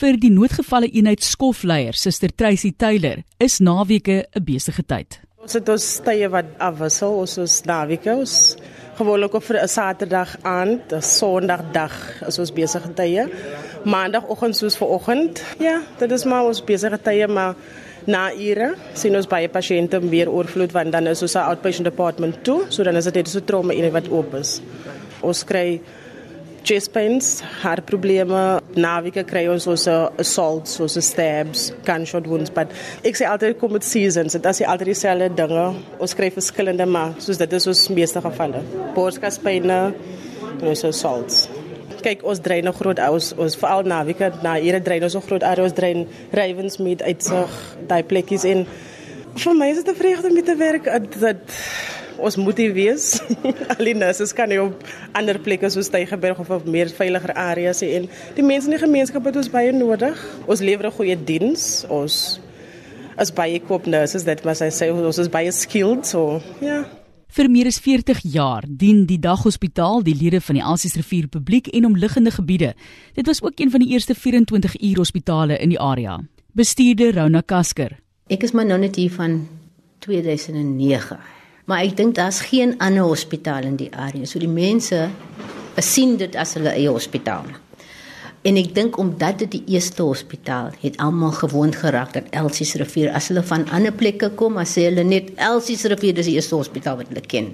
Vir 0.00 0.16
die 0.20 0.32
noodgevalle 0.32 0.88
eenheid 0.88 1.24
skofleier, 1.24 1.96
Suster 1.96 2.32
Tracy 2.32 2.72
Taylor, 2.72 3.20
is 3.36 3.60
naweke 3.60 4.24
'n 4.32 4.44
besige 4.44 4.82
tyd. 4.82 5.20
Ons 5.36 5.52
het 5.52 5.68
ons 5.68 6.00
tye 6.04 6.28
wat 6.28 6.46
afwissel, 6.58 7.12
ons 7.20 7.38
is 7.38 7.62
naweke 7.64 8.16
ons 8.16 8.56
gewoonlik 8.96 9.34
op 9.34 9.44
vir 9.44 9.62
'n 9.62 9.68
Saterdag 9.68 10.36
aand, 10.42 10.92
'n 10.92 11.02
Sondagdag 11.02 12.22
is 12.26 12.38
ons 12.38 12.52
besige 12.52 12.94
tye. 12.94 13.28
Maandagoggend 13.84 14.56
soos 14.56 14.76
vanoggend. 14.76 15.42
Ja, 15.58 15.82
dit 15.98 16.10
is 16.10 16.24
maar 16.24 16.44
ons 16.44 16.64
besige 16.64 16.98
tye 17.02 17.28
maar 17.28 17.54
na 18.06 18.30
ure 18.32 18.72
sien 18.94 19.14
ons 19.18 19.28
baie 19.30 19.48
pasiënte 19.50 20.00
weer 20.06 20.30
oorvloed 20.30 20.74
want 20.74 20.94
dan 20.94 21.06
is 21.10 21.22
ons 21.22 21.36
'n 21.36 21.48
outpatient 21.50 21.84
department 21.84 22.42
toe, 22.44 22.66
so 22.68 22.82
dan 22.82 22.96
is 22.96 23.04
dit 23.04 23.14
net 23.14 23.28
so 23.28 23.40
trauma 23.40 23.72
eenheid 23.72 23.92
wat 23.92 24.08
oop 24.08 24.34
is. 24.34 24.60
Ons 25.22 25.44
kry 25.44 25.80
chest 26.62 26.92
pains, 26.92 27.42
hartprobleme, 27.62 28.60
naweke 28.74 29.22
kry 29.24 29.46
ons 29.46 29.66
ons 29.66 29.86
assaults, 30.18 30.74
soos 30.78 30.98
stabs, 30.98 31.72
gunshot 31.84 32.26
wounds, 32.26 32.50
but 32.50 32.68
ek 33.04 33.14
sê 33.16 33.28
altyd 33.30 33.58
kom 33.58 33.72
met 33.72 33.84
seasons, 33.84 34.32
dit 34.32 34.46
is 34.46 34.62
altyd 34.62 34.86
dieselfde 34.86 35.28
dinge. 35.34 35.74
Ons 35.98 36.14
kry 36.14 36.30
verskillende 36.30 36.86
maar 36.86 37.14
soos 37.18 37.38
dit 37.38 37.52
is 37.52 37.66
ons 37.66 37.88
meeste 37.88 38.20
gevalle. 38.20 38.62
Borskaspyne, 38.94 39.94
ons 40.62 40.84
assaults 40.84 41.55
kyk 42.06 42.22
ons 42.22 42.40
drein 42.42 42.68
'n 42.68 42.78
groot 42.80 42.98
ons 43.08 43.32
ons 43.34 43.58
veral 43.62 43.82
naweke 43.82 44.30
na 44.42 44.54
hierdie 44.54 44.84
drein 44.88 45.02
ons 45.02 45.16
'n 45.16 45.26
groot 45.26 45.42
ons 45.42 45.74
drein 45.80 46.06
Ravensmead 46.32 47.02
uitsig 47.02 47.52
daai 47.88 48.02
plekkies 48.02 48.44
en 48.44 48.66
vir 49.36 49.54
my 49.54 49.68
is 49.70 49.82
dit 49.82 49.88
'n 49.88 50.00
vreugde 50.02 50.28
om 50.30 50.42
te 50.44 50.56
werk 50.56 50.84
dat 51.20 51.42
ons 52.18 52.36
moet 52.36 52.56
hier 52.56 52.72
wees. 52.72 53.20
Alinus 53.76 54.20
is 54.20 54.32
kan 54.32 54.48
nie 54.48 54.60
op 54.60 54.72
ander 55.12 55.38
plekke 55.38 55.68
soos 55.70 55.90
Tygerberg 55.92 56.38
of 56.38 56.50
op 56.50 56.64
meer 56.64 56.88
veiliger 56.88 57.34
areas 57.34 57.82
hê 57.84 57.96
en 58.00 58.08
die 58.34 58.44
mense 58.44 58.70
in 58.70 58.76
die 58.76 58.84
gemeenskap 58.84 59.24
het 59.24 59.36
ons 59.36 59.52
baie 59.52 59.72
nodig. 59.72 60.16
Ons 60.46 60.60
lewer 60.60 60.86
'n 60.86 60.96
goeie 60.98 61.16
diens. 61.16 61.84
Ons 61.88 62.40
as 63.16 63.32
baie 63.32 63.60
koop 63.60 63.86
nurses 63.86 64.24
dit 64.24 64.44
was 64.44 64.62
I 64.62 64.70
say 64.70 64.90
ons 64.90 65.18
is 65.18 65.28
baie 65.28 65.52
skilled 65.52 66.06
so 66.06 66.40
ja. 66.60 66.66
yeah. 66.66 67.05
Vir 67.26 67.50
meer 67.50 67.66
as 67.66 67.78
40 67.82 68.22
jaar 68.22 68.64
dien 68.66 69.04
die 69.06 69.18
daghospitaal 69.18 70.04
die 70.06 70.14
lede 70.14 70.40
van 70.40 70.56
die 70.56 70.62
Elsies 70.62 70.94
rivier 70.96 71.26
publiek 71.28 71.66
en 71.74 71.84
omliggende 71.84 72.30
gebiede. 72.30 72.74
Dit 73.14 73.26
was 73.26 73.42
ook 73.42 73.60
een 73.60 73.70
van 73.70 73.80
die 73.80 73.90
eerste 73.92 74.14
24 74.14 74.80
uur 74.80 74.96
hospitale 74.96 75.58
in 75.58 75.74
die 75.74 75.80
area. 75.80 76.20
Bestuurder 76.52 77.14
Rona 77.14 77.40
Kasker. 77.40 77.98
Ek 78.30 78.42
is 78.42 78.52
maar 78.52 78.66
nou 78.66 78.78
net 78.78 78.96
hier 78.96 79.12
van 79.12 79.48
2009. 80.06 81.18
Maar 81.66 81.82
ek 81.82 81.96
dink 81.98 82.14
daar's 82.14 82.40
geen 82.46 82.78
ander 82.78 83.04
hospitaal 83.04 83.66
in 83.66 83.76
die 83.76 83.90
area. 83.90 84.24
So 84.24 84.38
die 84.38 84.50
mense 84.50 85.08
sien 85.82 86.16
dit 86.16 86.36
as 86.36 86.54
hulle 86.54 86.72
eie 86.72 86.88
hospitaal. 86.88 87.65
En 88.46 88.58
ek 88.60 88.74
dink 88.76 88.94
omdat 89.02 89.40
dit 89.42 89.56
die 89.56 89.74
eerste 89.74 90.04
hospitaal 90.06 90.70
het 90.78 91.00
almal 91.02 91.32
gewoond 91.34 91.74
geraak 91.80 92.12
dat 92.14 92.28
Elsies 92.30 92.76
rivier 92.78 93.10
as 93.10 93.26
hulle 93.32 93.42
van 93.42 93.64
ander 93.74 93.94
plekke 93.94 94.30
kom, 94.38 94.60
as 94.62 94.76
hulle 94.78 95.02
net 95.02 95.32
Elsies 95.42 95.82
rivier 95.90 96.20
is 96.22 96.28
die 96.30 96.36
eerste 96.38 96.54
hospitaal 96.54 97.00
wat 97.00 97.10
hulle 97.10 97.24
ken. 97.26 97.50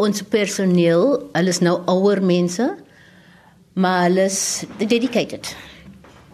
Ons 0.00 0.24
personeel, 0.32 1.18
hulle 1.36 1.52
is 1.52 1.60
nou 1.60 1.76
ouer 1.92 2.22
mense, 2.24 2.70
maar 3.76 4.06
hulle 4.06 4.24
is 4.30 4.64
dedicated. 4.80 5.50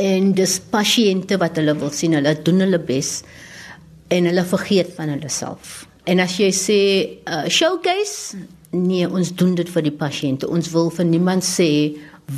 En 0.00 0.30
dis 0.38 0.54
pasiënte 0.70 1.40
wat 1.42 1.58
hulle 1.58 1.74
wil 1.82 1.90
sien, 1.92 2.14
hulle 2.14 2.36
doen 2.46 2.62
hulle 2.62 2.78
bes 2.78 3.18
en 4.14 4.30
hulle 4.30 4.46
vergeet 4.54 4.94
van 4.94 5.10
hulle 5.16 5.32
self. 5.32 5.80
En 6.06 6.22
as 6.22 6.38
jy 6.38 6.52
sê 6.54 6.80
uh, 7.26 7.42
showcase, 7.50 8.38
nee, 8.70 9.08
ons 9.08 9.34
doen 9.34 9.56
dit 9.58 9.68
vir 9.68 9.84
die 9.88 9.96
pasiënte. 9.98 10.48
Ons 10.48 10.70
wil 10.74 10.88
vir 10.94 11.10
niemand 11.10 11.44
sê 11.46 11.70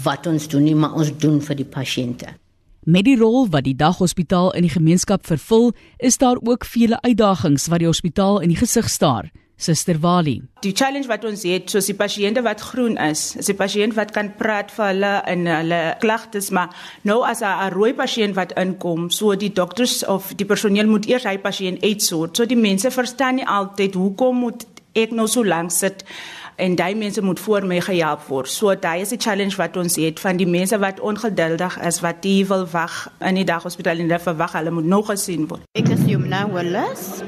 wat 0.04 0.26
ons 0.26 0.49
doen 0.49 0.64
nie, 0.64 0.75
maar 0.75 0.96
ons 0.96 1.12
doen 1.22 1.40
vir 1.40 1.61
die 1.61 1.68
pasiënte. 1.68 2.37
Met 2.82 3.04
die 3.06 3.16
rol 3.16 3.46
wat 3.52 3.62
die 3.68 3.76
daghospitaal 3.78 4.50
in 4.58 4.66
die 4.66 4.72
gemeenskap 4.72 5.26
vervul, 5.26 5.70
is 5.99 6.18
daar 6.18 6.40
ook 6.42 6.64
vele 6.66 6.99
uitdagings 7.04 7.68
wat 7.70 7.78
die 7.78 7.87
hospitaal 7.87 8.40
in 8.42 8.50
die 8.50 8.58
gesig 8.58 8.88
staar. 8.90 9.30
Suster 9.62 10.00
Wali. 10.02 10.40
Die 10.64 10.72
challenge 10.75 11.06
wat 11.06 11.22
ons 11.28 11.44
het, 11.46 11.70
soos 11.70 11.87
die 11.87 11.94
pasiënte 11.94 12.42
wat 12.42 12.64
groen 12.72 12.96
is, 12.99 13.37
is 13.38 13.46
die 13.46 13.54
pasiënt 13.54 13.94
wat 13.94 14.11
kan 14.16 14.32
praat 14.38 14.72
vir 14.75 14.88
hulle 14.88 15.12
en 15.30 15.46
hulle 15.46 15.80
klagtes, 16.02 16.50
maar 16.50 16.75
nou 17.06 17.20
as 17.22 17.42
'n 17.42 17.70
rooi 17.70 17.92
pasiënt 17.94 18.34
wat 18.34 18.56
inkom, 18.58 19.11
so 19.11 19.37
die 19.37 19.52
dokters 19.52 20.04
of 20.04 20.34
die 20.34 20.46
personeel 20.46 20.87
moet 20.87 21.06
eers 21.06 21.25
hy 21.25 21.38
pasiënt 21.38 21.82
uitsort. 21.82 22.37
So 22.37 22.46
die 22.46 22.56
mense 22.56 22.90
verstaan 22.90 23.34
nie 23.34 23.46
altyd 23.46 23.94
hoekom 23.94 24.37
moet 24.37 24.66
ek 24.94 25.12
nou 25.12 25.28
so 25.28 25.44
lank 25.44 25.70
sit 25.70 26.04
en 26.56 26.75
daai 26.76 26.94
mense 26.94 27.23
moet 27.23 27.40
voor 27.40 27.66
my 27.66 27.80
gehelp 27.80 28.26
word. 28.28 28.49
So 28.49 28.75
daai 28.75 29.00
is 29.00 29.12
die 29.14 29.21
challenge 29.21 29.56
wat 29.56 29.76
ons 29.76 29.97
het 29.97 30.21
van 30.21 30.37
die 30.37 30.47
mense 30.47 30.78
wat 30.78 31.00
ongeduldig 31.00 31.78
is 31.87 32.00
wat 32.04 32.23
die 32.23 32.47
wil 32.47 32.66
wag 32.73 33.09
in 33.21 33.40
die 33.40 33.47
daghospitaal 33.49 34.02
en 34.02 34.09
hulle 34.09 34.21
verwag 34.23 34.56
hulle 34.59 34.71
moet 34.71 34.88
nog 34.94 35.06
gesien 35.11 35.47
word. 35.49 35.64
Ek 35.78 35.88
is 35.94 36.04
Jumna 36.06 36.44
Willis. 36.50 37.23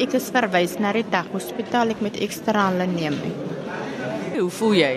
Ek 0.00 0.14
is 0.18 0.30
verwys 0.34 0.78
na 0.80 0.92
die 0.96 1.04
daghospitaal 1.10 1.94
ek 1.94 2.00
met 2.04 2.20
ekstra 2.24 2.70
hulle 2.70 2.88
neem. 2.90 3.18
Hoe 4.38 4.50
voel 4.50 4.78
jy? 4.80 4.94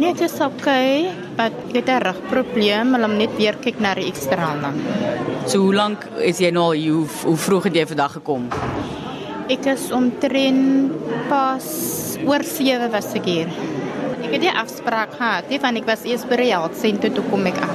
Nee, 0.00 0.14
dit 0.16 0.22
is 0.24 0.38
okay, 0.40 1.10
maar 1.36 1.50
ek 1.50 1.74
het 1.76 1.88
'n 1.88 2.02
rugprobleem, 2.02 2.94
hulle 2.94 3.08
moet 3.08 3.18
net 3.18 3.36
weer 3.36 3.56
kyk 3.56 3.80
na 3.80 3.94
die 3.94 4.06
ekstra 4.08 4.56
hulle. 4.56 4.72
So 5.46 5.58
hoe 5.58 5.74
lank 5.74 6.08
is 6.18 6.38
jy 6.38 6.50
nou 6.50 6.64
al 6.64 6.72
hier? 6.72 6.92
Hoe, 6.92 7.06
hoe 7.24 7.36
vroeg 7.36 7.64
het 7.64 7.74
jy 7.74 7.86
vandag 7.86 8.12
gekom? 8.12 8.48
Ek 9.50 9.64
is 9.66 9.88
omtrent 9.90 10.92
pas 11.26 11.64
oor 12.22 12.44
7 12.46 12.86
was 12.92 13.08
ek 13.18 13.24
hier. 13.26 13.48
Ek 14.20 14.36
het 14.36 14.44
'n 14.46 14.54
afspraak 14.62 15.16
gehad, 15.18 15.48
nie 15.50 15.58
van 15.58 15.76
ek 15.76 15.86
was 15.86 16.04
eers 16.06 16.22
by 16.24 16.36
health 16.36 16.76
center 16.78 17.10
toe 17.10 17.24
kom 17.30 17.46
ek 17.46 17.58
af. 17.58 17.74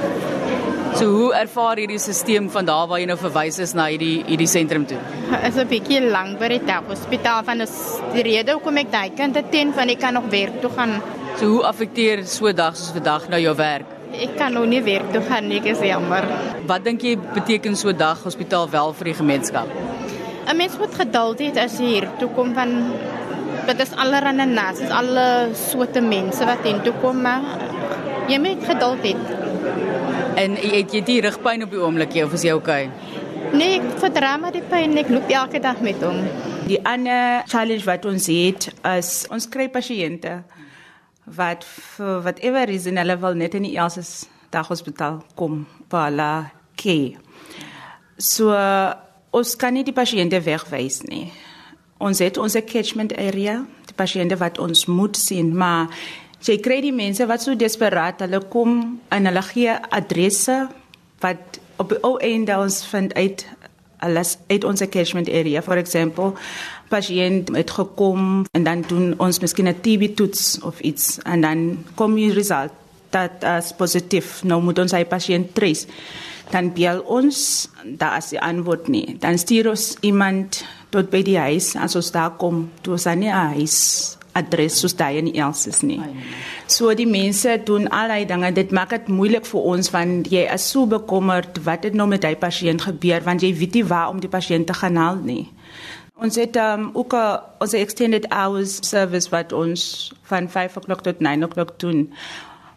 So 0.96 1.04
hoe 1.04 1.34
ervaar 1.34 1.76
hierdie 1.76 1.98
stelsel 1.98 2.48
van 2.48 2.64
daar 2.64 2.86
waar 2.88 2.98
jy 2.98 3.06
nou 3.06 3.18
verwys 3.18 3.58
is 3.58 3.74
na 3.74 3.88
hierdie 3.92 4.24
hierdie 4.24 4.48
sentrum 4.48 4.86
toe? 4.86 4.96
Is 5.44 5.56
'n 5.56 5.68
bietjie 5.68 6.00
lank 6.00 6.38
by 6.38 6.48
die 6.48 6.60
hospitaal 6.88 7.44
van 7.44 7.58
die 7.58 8.22
rede 8.22 8.52
hoekom 8.52 8.78
ek 8.78 8.90
daai 8.90 9.10
kant 9.10 9.36
teen 9.50 9.74
van 9.74 9.88
ek 9.90 10.00
kan 10.00 10.14
nog 10.14 10.30
werk 10.30 10.60
toe 10.62 10.70
gaan. 10.70 11.02
So 11.36 11.46
hoe 11.46 11.62
affekteer 11.64 12.24
so 12.24 12.46
'n 12.46 12.56
dag 12.56 12.74
soos 12.74 12.92
vandag 12.92 13.28
nou 13.28 13.40
jou 13.40 13.54
werk? 13.54 13.84
Ek 14.14 14.38
kan 14.38 14.52
nou 14.54 14.64
nie 14.64 14.82
werk 14.82 15.12
toe 15.12 15.20
gaan 15.20 15.48
nie, 15.48 15.58
ek 15.58 15.66
is 15.66 15.80
jammer. 15.80 16.24
Wat 16.66 16.84
dink 16.84 17.02
jy 17.02 17.18
beteken 17.34 17.76
so 17.76 17.88
'n 17.90 17.96
dag 17.98 18.22
hospitaal 18.24 18.70
wel 18.70 18.94
vir 18.94 19.04
die 19.04 19.14
gemeenskap? 19.14 19.68
'n 20.46 20.56
Mens 20.56 20.78
moet 20.78 20.94
geduld 20.94 21.40
hê 21.40 21.48
as 21.58 21.78
jy 21.78 21.86
hier 21.86 22.08
toe 22.18 22.28
kom 22.34 22.54
van 22.54 22.92
dit 23.66 23.80
is 23.80 23.92
allerhande 23.98 24.46
nas, 24.46 24.80
is 24.80 24.90
alle 24.90 25.50
soorte 25.58 26.00
mense 26.00 26.44
wat 26.46 26.62
hier 26.62 26.80
toe 26.86 26.94
kom, 27.02 27.20
maar 27.22 27.42
jy 28.30 28.38
moet 28.38 28.62
geduld 28.64 29.02
hê. 29.02 29.14
En 30.36 30.56
het 30.60 30.92
jy 30.92 31.02
die 31.02 31.20
rugpyn 31.24 31.64
op 31.66 31.72
die 31.74 31.80
oomblik 31.82 32.14
of 32.24 32.34
is 32.36 32.44
jy 32.46 32.54
okay? 32.54 32.90
Nee, 33.56 33.78
ek 33.78 33.98
verdra 34.02 34.36
maar 34.40 34.54
die 34.54 34.64
pyn, 34.70 34.96
ek 35.00 35.10
loop 35.10 35.30
elke 35.30 35.60
dag 35.62 35.80
met 35.84 36.02
hom. 36.04 36.18
Die 36.66 36.78
ander 36.86 37.42
challenge 37.50 37.86
wat 37.86 38.06
ons 38.06 38.26
het 38.30 38.68
is 38.96 39.10
ons 39.30 39.48
kry 39.50 39.68
pasiënte 39.72 40.40
wat 41.38 41.64
vir 41.66 42.20
whatever 42.22 42.66
reason 42.70 42.98
hulle 43.00 43.16
wil 43.22 43.34
net 43.38 43.54
in 43.58 43.66
die 43.66 43.76
Elsies 43.78 44.28
daghospitaal 44.54 45.20
kom 45.38 45.64
vir 45.90 46.04
hulle 46.08 46.30
care. 46.78 47.18
So 48.18 48.54
ons 49.36 49.56
kan 49.60 49.74
nie 49.76 49.84
die 49.84 49.96
pasiënte 49.96 50.40
wegwys 50.46 51.02
nie. 51.08 51.28
Ons 52.02 52.20
het 52.24 52.38
ons 52.40 52.56
catchment 52.68 53.12
area, 53.16 53.60
die 53.88 53.96
pasiënte 53.96 54.38
wat 54.40 54.60
ons 54.62 54.86
moet 54.88 55.16
sien, 55.16 55.52
maar 55.56 55.92
jy 56.46 56.58
kry 56.62 56.80
die 56.84 56.94
mense 56.94 57.24
wat 57.28 57.44
so 57.44 57.56
desperaat, 57.58 58.22
hulle 58.24 58.42
kom 58.52 58.98
en 59.12 59.28
hulle 59.28 59.44
gee 59.50 59.76
adresse 59.96 60.66
wat 61.24 61.60
op 61.80 61.92
die 61.92 62.00
ou 62.04 62.16
einde 62.24 62.56
ons 62.56 62.82
vind 62.88 63.14
uit 63.16 63.46
alles 64.04 64.36
uit 64.52 64.64
ons 64.68 64.82
catchment 64.92 65.28
area. 65.32 65.62
For 65.64 65.80
example 65.80 66.34
pasiënt 66.92 67.50
het 67.56 67.72
gekom 67.72 68.44
en 68.52 68.66
dan 68.66 68.84
doen 68.88 69.14
ons 69.18 69.40
miskien 69.40 69.68
'n 69.68 69.80
TB 69.80 70.14
toets 70.16 70.60
of 70.62 70.80
iets 70.80 71.18
en 71.24 71.40
dan 71.40 71.84
kom 71.94 72.14
die 72.14 72.32
result 72.32 72.72
dat 73.10 73.44
as 73.44 73.72
positief. 73.72 74.44
Nou 74.44 74.62
moet 74.62 74.78
ons 74.78 74.92
hy 74.92 75.04
pasiënt 75.04 75.54
trace 75.54 75.86
dan 76.50 76.72
bel 76.74 77.00
ons 77.00 77.68
daar 77.84 78.18
is 78.18 78.28
die 78.34 78.40
antwoord 78.40 78.88
nie 78.88 79.16
dan 79.20 79.38
stuur 79.38 79.70
ons 79.70 79.96
iemand 80.00 80.64
tot 80.90 81.10
by 81.10 81.22
die 81.26 81.38
huis 81.38 81.74
as 81.76 81.96
ons 81.98 82.12
daar 82.14 82.36
kom 82.40 82.68
toe 82.82 82.96
ons 82.96 83.06
aan 83.06 83.24
die 83.24 83.32
huis 83.32 84.16
adres 84.36 84.80
soos 84.80 84.94
daai 84.96 85.18
in 85.20 85.30
Elsies 85.32 85.82
nie. 85.86 85.98
So 86.70 86.92
die 86.98 87.08
mense 87.08 87.56
doen 87.64 87.88
allerlei 87.88 88.26
dinge. 88.28 88.52
Dit 88.56 88.72
maak 88.74 88.92
dit 88.94 89.10
moeilik 89.12 89.46
vir 89.48 89.68
ons 89.72 89.90
want 89.94 90.30
jy 90.32 90.44
is 90.52 90.68
so 90.72 90.86
bekommerd 90.90 91.60
wat 91.66 91.86
het 91.88 91.96
nou 91.96 92.08
met 92.10 92.24
daai 92.24 92.36
pasiënt 92.40 92.86
gebeur 92.88 93.24
want 93.26 93.44
jy 93.46 93.52
weet 93.56 93.78
nie 93.80 93.86
waar 93.88 94.12
om 94.12 94.20
die 94.22 94.32
pasiënt 94.32 94.68
te 94.68 94.76
gaan 94.76 95.00
haal 95.00 95.22
nie. 95.22 95.46
Ons 96.16 96.38
het 96.40 96.56
um, 96.56 96.90
ook 96.94 97.14
'n 97.14 97.40
ons 97.60 97.72
extended 97.72 98.26
hours 98.32 98.78
service 98.88 99.28
wat 99.30 99.52
ons 99.52 100.12
van 100.22 100.48
5:00 100.48 101.00
tot 101.02 101.20
9:00 101.20 101.76
doen. 101.76 102.12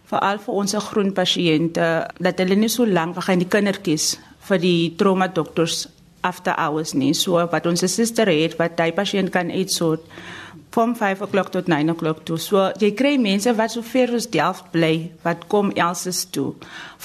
Veral 0.09 0.41
vir 0.41 0.57
ons 0.63 0.75
groen 0.89 1.13
pasiënte 1.13 1.85
dat 2.17 2.41
hulle 2.41 2.57
nie 2.57 2.71
so 2.73 2.85
lank 2.85 3.15
wag 3.19 3.29
in 3.29 3.43
die 3.43 3.51
kindertjies 3.53 4.15
vir 4.49 4.61
die 4.63 4.95
trauma 4.97 5.27
dokters 5.29 5.87
after 6.25 6.55
hours 6.57 6.95
nie. 6.97 7.13
So 7.13 7.37
wat 7.51 7.67
ons 7.69 7.85
suster 7.85 8.27
het 8.27 8.57
wat 8.59 8.77
daai 8.79 8.91
pasiënt 8.97 9.31
kan 9.31 9.51
uitsort 9.53 10.05
van 10.73 10.95
5 10.95 11.21
o'clock 11.21 11.49
tot 11.53 11.67
9 11.67 11.89
o'clock 11.89 12.23
toe. 12.25 12.37
So 12.37 12.69
jy 12.81 12.91
kry 12.97 13.15
mense 13.21 13.53
wat 13.57 13.73
so 13.73 13.85
ver 13.85 14.13
as 14.15 14.27
Delft 14.29 14.69
bly 14.73 15.09
wat 15.25 15.47
kom 15.51 15.71
elses 15.75 16.23
toe 16.29 16.53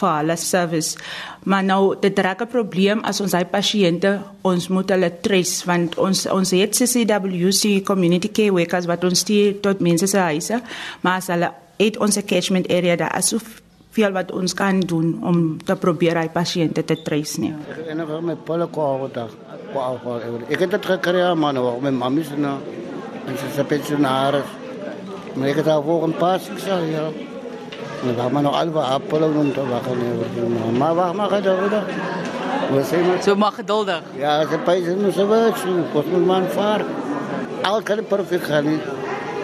vir 0.01 0.11
hulle 0.11 0.37
service. 0.41 0.99
Maar 1.45 1.65
nou 1.65 1.95
dit 2.01 2.19
raak 2.19 2.43
'n 2.43 2.53
probleem 2.53 3.01
as 3.05 3.21
ons 3.21 3.33
hy 3.33 3.45
pasiënte 3.45 4.21
ons 4.43 4.69
moet 4.69 4.91
hulle 4.91 5.11
trace 5.21 5.67
want 5.67 5.99
ons 5.99 6.27
ons 6.27 6.51
het 6.51 6.77
CCWC 6.77 7.85
community 7.85 8.29
care 8.29 8.53
workers 8.53 8.87
wat 8.87 9.05
ons 9.05 9.19
stuur 9.19 9.61
tot 9.61 9.81
mense 9.81 10.07
se 10.07 10.19
huise, 10.19 10.63
maar 11.01 11.17
as 11.17 11.27
hulle 11.27 11.53
het 11.77 11.99
ons 11.99 12.19
catchment 12.25 12.69
area 12.69 12.97
daar 12.97 13.19
is 13.19 13.35
veel 13.95 14.11
wat 14.11 14.33
ons 14.33 14.55
kan 14.55 14.81
doen 14.81 15.19
om 15.23 15.65
te 15.65 15.77
probeer 15.77 16.19
hy 16.19 16.29
pasiënte 16.29 16.83
te 16.85 16.97
trace 17.03 17.41
nie. 17.41 17.53
En 17.89 17.97
nog 17.97 18.21
met 18.23 18.45
polle 18.45 18.67
kwao 18.71 19.09
dag. 19.13 19.31
Kwao. 19.71 20.19
Ek 20.49 20.61
het 20.61 20.71
dit 20.71 20.87
gekry 20.87 21.33
maar 21.35 21.53
nou 21.53 21.81
met 21.81 21.95
nou 21.95 22.59
en 23.27 23.39
ze 23.39 23.45
zijn 23.55 23.67
pensionaris. 23.67 24.51
Maar 25.35 25.49
ik 25.49 25.55
heb 25.55 25.65
daar 25.65 25.83
voor 25.83 26.03
een 26.03 26.17
pas 26.17 26.49
gezegd, 26.55 26.91
ja. 26.91 27.09
En 28.09 28.17
wacht 28.17 28.31
maar 28.31 28.43
nog 28.43 28.55
alle 28.55 28.81
appelen 28.81 29.37
om 29.37 29.53
te 29.53 29.67
wachten. 29.69 29.99
Maar 30.79 30.95
wacht 30.95 31.15
maar 31.15 31.29
geduldig. 31.29 31.85
Zo 33.23 33.37
maar 33.37 33.53
geduldig? 33.53 34.03
Ja, 34.17 34.41
ze 34.41 34.59
pijzen 34.65 35.13
ze 35.13 35.27
werk. 35.27 35.55
Kost 35.93 36.07
me 36.07 36.19
man 36.19 36.45
vaar. 36.49 36.85
Al 37.63 37.83
kan 37.83 37.97
het 37.97 38.09
perfect 38.09 38.45
gaan 38.45 38.81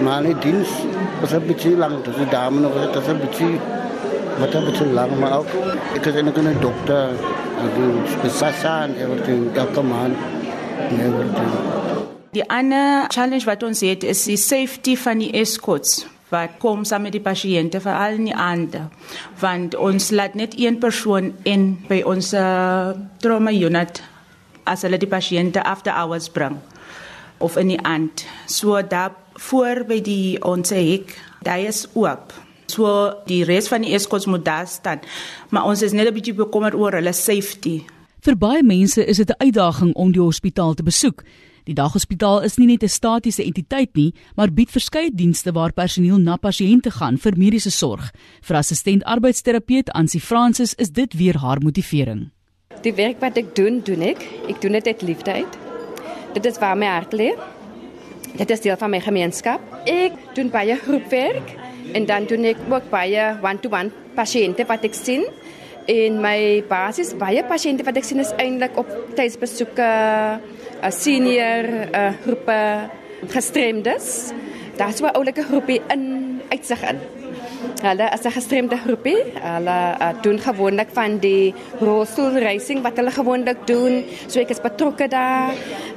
niet. 0.00 0.08
Maar 0.08 0.22
niet 0.22 0.42
dienst. 0.42 0.72
Dat 1.20 1.28
is 1.28 1.36
een 1.36 1.46
beetje 1.46 1.76
lang. 1.76 2.02
Dat 2.04 2.14
is 2.14 2.20
de 2.20 2.28
dame 2.28 2.60
nog. 2.60 2.72
Dat 2.92 3.02
is 3.02 3.08
een 3.08 3.20
beetje... 3.20 3.46
Wat 4.38 4.54
een 4.54 4.64
beetje 4.64 4.86
lang. 4.86 5.18
Maar 5.18 5.38
ook... 5.38 5.48
Ik 5.92 6.04
heb 6.04 6.14
een 6.14 6.60
dokter. 6.60 7.08
Ik 7.64 7.74
doe 8.22 8.30
sassa 8.30 8.82
en 8.82 8.94
everything. 8.96 9.56
Elke 9.56 9.82
maand. 9.82 10.16
En 10.88 11.00
everything. 11.00 11.50
Die 12.30 12.50
ander 12.50 13.04
challenge 13.08 13.44
wat 13.44 13.62
ons 13.62 13.80
het 13.80 14.02
is 14.02 14.24
die 14.24 14.36
safety 14.36 14.96
van 14.96 15.18
die 15.18 15.32
escorts 15.34 16.04
wat 16.30 16.60
kom 16.62 16.84
saam 16.86 17.02
met 17.02 17.16
die 17.16 17.22
pasiënte 17.24 17.80
veral 17.82 18.20
in 18.20 18.28
die 18.28 18.36
aande 18.38 18.84
want 19.42 19.74
ons 19.74 20.10
laat 20.14 20.36
net 20.38 20.54
een 20.54 20.78
persoon 20.78 21.32
in 21.42 21.72
by 21.88 22.00
ons 22.06 22.30
uh, 22.38 22.92
trauma 23.18 23.50
unit 23.50 24.02
as 24.70 24.86
hulle 24.86 25.00
die 25.02 25.10
pasiënte 25.10 25.62
after 25.66 25.90
hours 25.90 26.30
bring 26.30 26.60
of 27.42 27.58
in 27.58 27.74
die 27.74 27.80
aand 27.82 28.24
so 28.46 28.78
daar 28.78 29.10
voor 29.48 29.84
by 29.88 30.00
die 30.04 30.38
ons 30.44 30.72
hek 30.74 31.16
daai 31.46 31.66
is 31.68 31.86
oop 31.94 32.34
so 32.70 33.12
die 33.26 33.42
res 33.48 33.68
van 33.72 33.86
die 33.86 33.94
escorts 33.96 34.28
moet 34.30 34.44
daar 34.44 34.68
staan 34.70 35.00
maar 35.50 35.68
ons 35.70 35.82
is 35.82 35.92
net 35.92 36.08
'n 36.08 36.14
bietjie 36.14 36.34
bekommerd 36.34 36.74
oor 36.74 36.92
hulle 36.92 37.12
safety 37.12 37.80
vir 38.20 38.36
baie 38.36 38.62
mense 38.62 39.04
is 39.04 39.16
dit 39.16 39.30
'n 39.30 39.46
uitdaging 39.46 39.94
om 39.94 40.12
die 40.12 40.22
hospitaal 40.22 40.74
te 40.74 40.82
besoek 40.82 41.24
Die 41.70 41.76
daghospitaal 41.76 42.40
is 42.42 42.56
nie 42.58 42.66
net 42.66 42.82
'n 42.82 42.88
statiese 42.88 43.44
entiteit 43.44 43.94
nie, 43.94 44.14
maar 44.34 44.50
bied 44.50 44.70
verskeie 44.70 45.10
dienste 45.14 45.52
waar 45.52 45.72
personeel 45.72 46.18
na 46.18 46.36
pasiënte 46.36 46.90
gaan 46.90 47.18
vir 47.18 47.36
mediese 47.36 47.70
sorg. 47.70 48.10
Vir 48.42 48.56
assistent 48.56 49.04
arbeidsterapeut 49.04 49.90
Ansie 49.90 50.20
Francis 50.20 50.74
is 50.74 50.90
dit 50.90 51.14
weer 51.14 51.36
haar 51.36 51.60
motivering. 51.62 52.30
Die 52.82 52.94
werk 52.94 53.20
wat 53.20 53.36
ek 53.36 53.54
doen, 53.54 53.80
doen 53.84 54.02
ek. 54.02 54.26
Ek 54.48 54.60
doen 54.60 54.72
dit 54.72 54.86
uit 54.86 55.02
liefde 55.02 55.32
uit. 55.32 55.58
Dit 56.34 56.44
is 56.46 56.58
waar 56.58 56.76
my 56.76 56.86
hart 56.86 57.12
lê. 57.12 57.34
Dit 58.36 58.50
is 58.50 58.60
deel 58.60 58.76
van 58.76 58.90
my 58.90 59.00
gemeenskap. 59.00 59.60
Ek 59.90 60.14
doen 60.34 60.50
baie 60.50 60.76
groepwerk 60.78 61.54
en 61.92 62.06
dan 62.06 62.26
doen 62.30 62.44
ek 62.52 62.60
ook 62.70 62.90
baie 62.92 63.24
one-to-one 63.42 63.90
pasiënte 64.14 64.66
wat 64.68 64.84
ek 64.86 64.94
sien. 64.94 65.26
En 65.90 66.20
my 66.22 66.62
basis 66.68 67.14
baie 67.18 67.42
pasiënte 67.44 67.86
wat 67.86 67.98
ek 67.98 68.06
sien 68.06 68.22
is 68.22 68.32
eintlik 68.38 68.78
op 68.78 68.90
tydsbesoeke 69.18 69.90
'n 70.80 70.92
senior 70.92 71.66
uh, 71.92 72.12
groepe 72.22 72.60
gestremdes. 73.28 74.32
Daar's 74.76 75.00
'n 75.02 75.12
oulike 75.12 75.42
groepie 75.42 75.80
in 75.88 76.40
uitsig 76.48 76.82
in. 76.88 77.19
Hulle 77.82 78.06
is 78.14 78.24
'n 78.24 78.32
gestremde 78.32 78.76
groepie. 78.76 79.20
Hulle 79.34 79.78
uh, 80.00 80.08
doen 80.22 80.38
gewoonlik 80.38 80.88
van 80.92 81.18
die 81.18 81.54
rolstoel 81.80 82.38
racing 82.38 82.82
wat 82.82 82.96
hulle 82.96 83.10
gewoonlik 83.10 83.66
doen. 83.66 84.04
So 84.26 84.40
ek 84.40 84.50
is 84.50 84.60
betrokke 84.60 85.08
daar. 85.08 85.52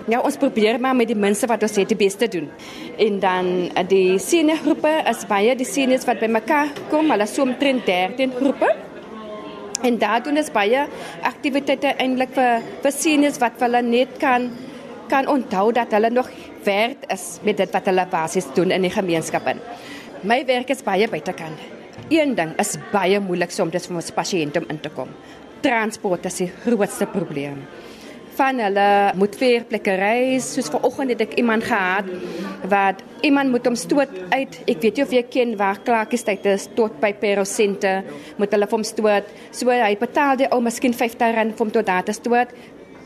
Ja, 0.08 0.20
ons 0.20 0.38
probeer 0.38 0.80
maar 0.80 0.96
met 0.96 1.08
die 1.08 1.16
mense 1.16 1.48
wat 1.48 1.62
ons 1.64 1.76
het 1.76 1.88
die 1.88 1.98
beste 1.98 2.28
doen. 2.28 2.50
En 2.98 3.20
dan 3.20 3.46
uh, 3.48 3.88
die 3.88 4.20
senior 4.20 4.58
groepe 4.58 4.92
is 5.10 5.26
baie 5.28 5.56
die 5.56 5.66
seniors 5.66 6.06
wat 6.06 6.20
bymekaar 6.20 6.68
kom. 6.90 7.12
Hulle 7.12 7.28
so 7.28 7.42
omtrent 7.42 7.86
13 7.86 8.32
groepe. 8.40 8.76
En 9.84 9.98
daar 9.98 10.24
doen 10.24 10.38
ons 10.38 10.52
baie 10.52 10.86
aktiwiteite 11.22 11.96
eintlik 11.98 12.32
vir 12.36 12.62
vir 12.84 12.92
seniors 12.92 13.40
wat 13.40 13.60
hulle 13.60 13.82
net 13.82 14.20
kan 14.20 14.52
kan 15.12 15.28
onthou 15.28 15.72
dat 15.72 15.92
hulle 15.92 16.10
nog 16.10 16.30
werd 16.64 17.12
is 17.12 17.40
met 17.44 17.58
dit 17.58 17.72
wat 17.72 17.86
hulle 17.86 18.06
basies 18.10 18.48
doen 18.56 18.72
in 18.72 18.82
die 18.82 18.94
gemeenskap 18.94 19.48
in. 19.52 19.60
My 20.24 20.40
werk 20.48 20.70
is 20.72 20.80
baie 20.80 21.04
buitekant. 21.12 21.60
Een 22.08 22.30
ding 22.36 22.54
is 22.62 22.78
baie 22.94 23.20
moeilik 23.20 23.52
soms 23.52 23.90
vir 23.90 23.98
ons 24.00 24.12
pasiënte 24.16 24.62
om 24.62 24.70
in 24.72 24.78
te 24.80 24.92
kom. 24.96 25.10
Transport 25.66 26.30
is 26.30 26.38
die 26.40 26.48
grootste 26.64 27.10
probleem. 27.12 27.58
Van 28.38 28.62
hulle 28.64 28.86
moet 29.20 29.36
vier 29.36 29.66
plekke 29.68 29.98
reis. 30.00 30.48
Soos 30.56 30.72
vanoggend 30.72 31.12
het 31.12 31.26
ek 31.26 31.36
iemand 31.44 31.68
gehad 31.68 32.08
wat 32.72 33.04
iemand 33.28 33.52
moet 33.52 33.68
hom 33.68 33.76
stoot 33.76 34.16
uit. 34.32 34.56
Ek 34.64 34.80
weet 34.86 35.02
nie 35.02 35.04
of 35.04 35.12
jy 35.12 35.26
ken 35.28 35.58
waar 35.60 35.84
Klaakiestyd 35.84 36.48
is 36.54 36.70
tot 36.80 36.96
by 37.04 37.12
Perosente 37.20 37.98
moet 38.40 38.56
hulle 38.56 38.72
hom 38.72 38.88
stoot. 38.88 39.28
So 39.52 39.76
hy 39.76 39.92
betaal 40.00 40.40
die 40.40 40.48
ou 40.56 40.62
miskien 40.64 40.96
R50 40.96 41.36
vir 41.52 41.60
hom 41.60 41.76
tot 41.76 41.92
daar 41.92 42.08
te 42.08 42.16
stoot 42.16 42.56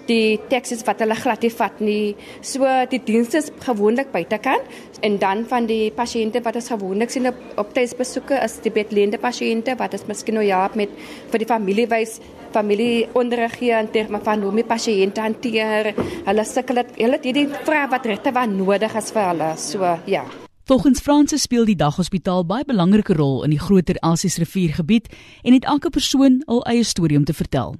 die 0.07 0.39
taxis 0.51 0.83
wat 0.87 1.01
hulle 1.03 1.15
glad 1.15 1.43
nie 1.43 1.51
vat 1.53 1.81
nie. 1.83 2.15
So 2.41 2.65
die 2.91 3.01
dienste 3.03 3.41
is 3.41 3.51
gewoonlik 3.65 4.11
buitekant 4.13 4.63
en 5.05 5.19
dan 5.21 5.45
van 5.49 5.67
die 5.69 5.91
pasiënte 5.95 6.41
wat 6.45 6.57
ons 6.59 6.71
gewoonlik 6.73 7.13
sien 7.13 7.29
op 7.29 7.43
op 7.57 7.73
tuisbesoeke 7.75 8.39
is 8.43 8.57
die 8.65 8.73
bedlende 8.73 9.19
pasiënte 9.21 9.77
wat 9.79 9.93
ons 9.97 10.07
miskien 10.09 10.39
nou 10.39 10.45
ja 10.45 10.65
met 10.75 10.89
vir 11.31 11.43
die 11.43 11.49
familie 11.49 11.87
wys 11.91 12.19
familie 12.55 13.07
onderrig 13.13 13.57
gee 13.59 13.75
in 13.75 13.91
terme 13.91 14.19
van 14.23 14.41
hoe 14.41 14.55
die 14.55 14.65
pasiënte 14.65 15.21
hanteer. 15.21 15.93
Hulle 16.25 16.45
sukkel 16.47 16.83
dit 16.83 16.99
hulle 17.03 17.19
het 17.19 17.25
hierdie 17.27 17.47
vrae 17.67 17.87
wat 17.91 18.05
regte 18.09 18.33
wat 18.33 18.51
nodig 18.51 18.95
is 18.95 19.11
vir 19.15 19.31
hulle. 19.31 19.53
So 19.61 19.95
ja. 20.07 20.25
Volgens 20.67 20.99
Franse 20.99 21.37
speel 21.39 21.63
die 21.65 21.77
daghospitaal 21.79 22.43
baie 22.45 22.65
belangrike 22.67 23.15
rol 23.15 23.45
in 23.45 23.53
die 23.55 23.61
groter 23.61 23.95
Elsies 24.03 24.35
riviergebied 24.41 25.07
en 25.43 25.55
het 25.55 25.63
elke 25.65 25.89
persoon 25.89 26.41
al 26.45 26.65
eie 26.67 26.83
storie 26.83 27.17
om 27.17 27.23
te 27.23 27.33
vertel. 27.33 27.77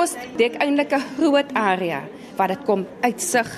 Ons 0.00 0.14
dek 0.38 0.54
eintlik 0.64 0.94
'n 0.96 1.04
groot 1.16 1.50
area 1.52 2.00
wat 2.36 2.48
dit 2.48 2.62
kom 2.64 2.86
uitsig 3.04 3.48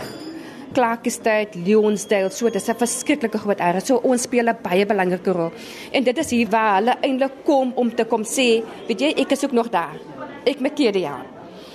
Clarkestad, 0.74 1.54
Leonsdale, 1.54 2.30
so 2.30 2.46
dit 2.46 2.56
is 2.56 2.68
'n 2.68 2.74
verskriklike 2.74 3.38
groot 3.38 3.60
area. 3.60 3.80
So 3.80 4.00
ons 4.02 4.22
speel 4.22 4.48
'n 4.48 4.58
baie 4.62 4.86
belangrike 4.86 5.30
rol. 5.30 5.52
En 5.92 6.02
dit 6.02 6.18
is 6.18 6.30
hier 6.30 6.48
waar 6.48 6.74
hulle 6.76 6.96
eintlik 7.00 7.44
kom 7.44 7.72
om 7.76 7.94
te 7.94 8.04
kom 8.04 8.22
sê, 8.24 8.64
weet 8.88 9.00
jy, 9.00 9.14
ek 9.16 9.30
is 9.32 9.44
ook 9.44 9.52
nog 9.52 9.70
daar. 9.70 9.96
Ek 10.44 10.60
maak 10.60 10.78
hier 10.78 10.92
die 10.92 11.02
jaar. 11.02 11.26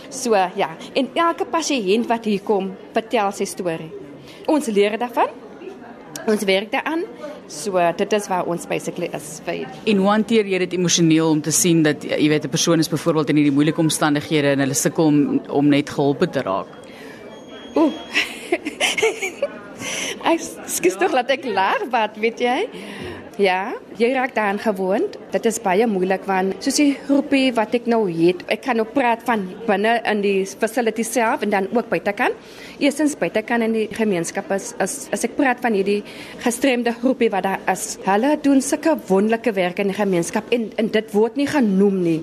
So 0.09 0.35
ja, 0.55 0.69
en 0.93 1.09
elke 1.13 1.45
pasiënt 1.45 2.07
wat 2.07 2.25
hier 2.25 2.41
kom, 2.41 2.75
vertel 2.93 3.31
sy 3.31 3.45
storie. 3.45 3.91
Ons 4.47 4.67
leer 4.67 4.97
daarvan 4.97 5.29
ons 6.27 6.43
werk 6.47 6.71
daaraan. 6.71 7.03
So 7.47 7.79
dit 7.97 8.13
is 8.13 8.27
waar 8.27 8.45
ons 8.45 8.67
basically 8.67 9.09
is 9.15 9.39
vir. 9.45 9.67
En 9.87 10.01
hoe 10.03 10.09
hanteer 10.11 10.49
jy 10.51 10.59
dit 10.65 10.73
emosioneel 10.77 11.29
om 11.29 11.41
te 11.41 11.51
sien 11.55 11.83
dat 11.83 12.03
jy 12.03 12.27
weet 12.29 12.45
'n 12.45 12.49
persoon 12.49 12.79
is 12.79 12.89
byvoorbeeld 12.89 13.29
in 13.29 13.35
hierdie 13.35 13.55
moeilike 13.55 13.79
omstandighede 13.79 14.47
en 14.55 14.59
hulle 14.59 14.73
sukkel 14.73 15.05
om 15.05 15.41
om 15.49 15.69
net 15.69 15.89
gehelp 15.89 16.31
te 16.31 16.41
raak? 16.41 16.67
Ooh. 17.75 17.93
ek 20.31 20.39
skiet 20.65 20.99
tog 20.99 21.13
laat 21.13 21.29
ek 21.31 21.45
lag 21.45 21.87
wat 21.91 22.17
weet 22.17 22.39
jy? 22.39 22.69
Ja, 23.37 23.73
jy 24.01 24.15
raak 24.15 24.33
daaraan 24.33 24.59
gewoond. 24.59 25.13
Dit 25.29 25.45
is 25.45 25.59
baie 25.61 25.85
moeilik 25.87 26.23
want 26.25 26.63
soos 26.65 26.79
die 26.81 26.95
groepie 27.05 27.53
wat 27.53 27.75
ek 27.77 27.85
nou 27.85 28.07
het, 28.09 28.41
ek 28.49 28.63
kan 28.65 28.79
nou 28.81 28.87
praat 28.89 29.21
van 29.27 29.43
binne 29.67 29.99
in 30.09 30.23
die 30.23 30.45
facility 30.45 31.05
self 31.05 31.45
en 31.45 31.53
dan 31.53 31.69
ook 31.69 31.89
buitekant. 31.91 32.33
Eerstens 32.77 33.15
buitekant 33.17 33.65
in 33.65 33.73
die 33.73 33.87
gemeenskap 33.89 34.51
is 34.53 34.67
as 34.77 35.07
as 35.15 35.23
ek 35.25 35.33
praat 35.33 35.63
van 35.63 35.73
hierdie 35.73 36.03
gestremde 36.43 36.91
groepie 36.99 37.31
wat 37.33 37.47
daar 37.47 37.63
is. 37.73 37.95
Hulle 38.05 38.35
doen 38.45 38.61
sulke 38.61 38.93
wonderlike 39.07 39.55
werk 39.57 39.81
in 39.81 39.89
die 39.89 39.97
gemeenskap 39.97 40.53
en 40.53 40.69
en 40.77 40.91
dit 40.93 41.09
word 41.15 41.39
nie 41.41 41.47
genoem 41.49 41.97
nie. 42.03 42.19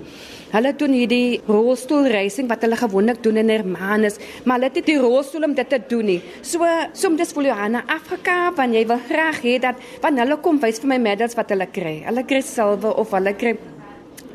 Hulle 0.55 0.71
doen 0.79 0.95
hierdie 0.95 1.41
rolstoel 1.51 2.07
racing 2.13 2.47
wat 2.47 2.63
hulle 2.63 2.79
gewoonlik 2.79 3.19
doen 3.25 3.41
in 3.43 3.51
Hermanus, 3.51 4.21
maar 4.45 4.61
hulle 4.61 4.69
het 4.71 4.79
nie 4.79 4.87
die 4.93 5.01
rolstoel 5.03 5.49
om 5.49 5.57
dit 5.59 5.67
te 5.67 5.81
doen 5.91 6.07
nie. 6.13 6.21
So 6.47 6.63
soms 6.95 7.35
voel 7.35 7.51
jy 7.51 7.57
aan 7.67 7.81
Afrika 7.83 8.53
wanneer 8.55 8.85
jy 8.85 8.89
wil 8.93 9.03
graag 9.11 9.43
hê 9.43 9.59
dat 9.59 9.83
wanneer 10.05 10.29
hulle 10.29 10.39
kom 10.45 10.63
wys 10.63 10.79
vir 10.85 10.95
my 10.95 11.03
medals 11.03 11.35
wat 11.35 11.51
hulle 11.51 11.67
kry. 11.67 11.97
Hulle 12.07 12.23
kry 12.31 12.45
silwer 12.47 12.95
of 13.03 13.11
hulle 13.19 13.35
kry 13.35 13.57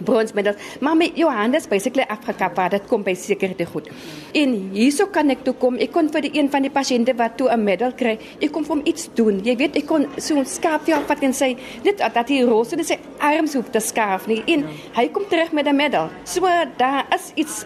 bronsmedals. 0.03 0.55
Maar 0.79 0.97
met 0.97 1.11
Johannes 1.15 1.67
basically 1.67 2.05
Afrika 2.07 2.51
waar 2.53 2.69
dit 2.69 2.87
kom 2.87 3.03
by 3.03 3.13
sekerheid 3.13 3.67
goed. 3.67 3.89
En 4.33 4.55
hierso 4.73 5.07
kan 5.11 5.29
ek 5.29 5.43
toe 5.43 5.53
kom. 5.53 5.77
Ek 5.77 5.91
kon 5.91 6.09
vir 6.09 6.27
die 6.27 6.33
een 6.37 6.49
van 6.51 6.65
die 6.65 6.73
pasiënte 6.73 7.15
wat 7.15 7.37
toe 7.37 7.49
'n 7.49 7.63
medal 7.63 7.93
kry, 7.93 8.17
ek 8.41 8.51
kon 8.51 8.65
vir 8.65 8.75
hom 8.75 8.85
iets 8.85 9.09
doen. 9.13 9.41
Jy 9.43 9.55
weet, 9.55 9.75
ek 9.75 9.85
kon 9.85 10.07
so 10.17 10.35
'n 10.35 10.45
skaap 10.45 10.85
vir 10.85 10.95
hom 10.95 11.05
vat 11.05 11.23
en 11.23 11.33
sê 11.33 11.57
net 11.83 11.97
dat 11.97 12.29
hy 12.29 12.43
roos 12.43 12.71
en 12.71 12.83
sy 12.83 12.97
arms 13.19 13.53
hoef 13.53 13.69
te 13.71 13.79
skaaf 13.79 14.27
nie. 14.27 14.43
En 14.47 14.65
hy 14.93 15.07
kom 15.07 15.23
terug 15.29 15.51
met 15.51 15.67
'n 15.67 15.75
medal. 15.75 16.09
So 16.23 16.41
daar 16.77 17.05
is 17.13 17.31
iets 17.35 17.65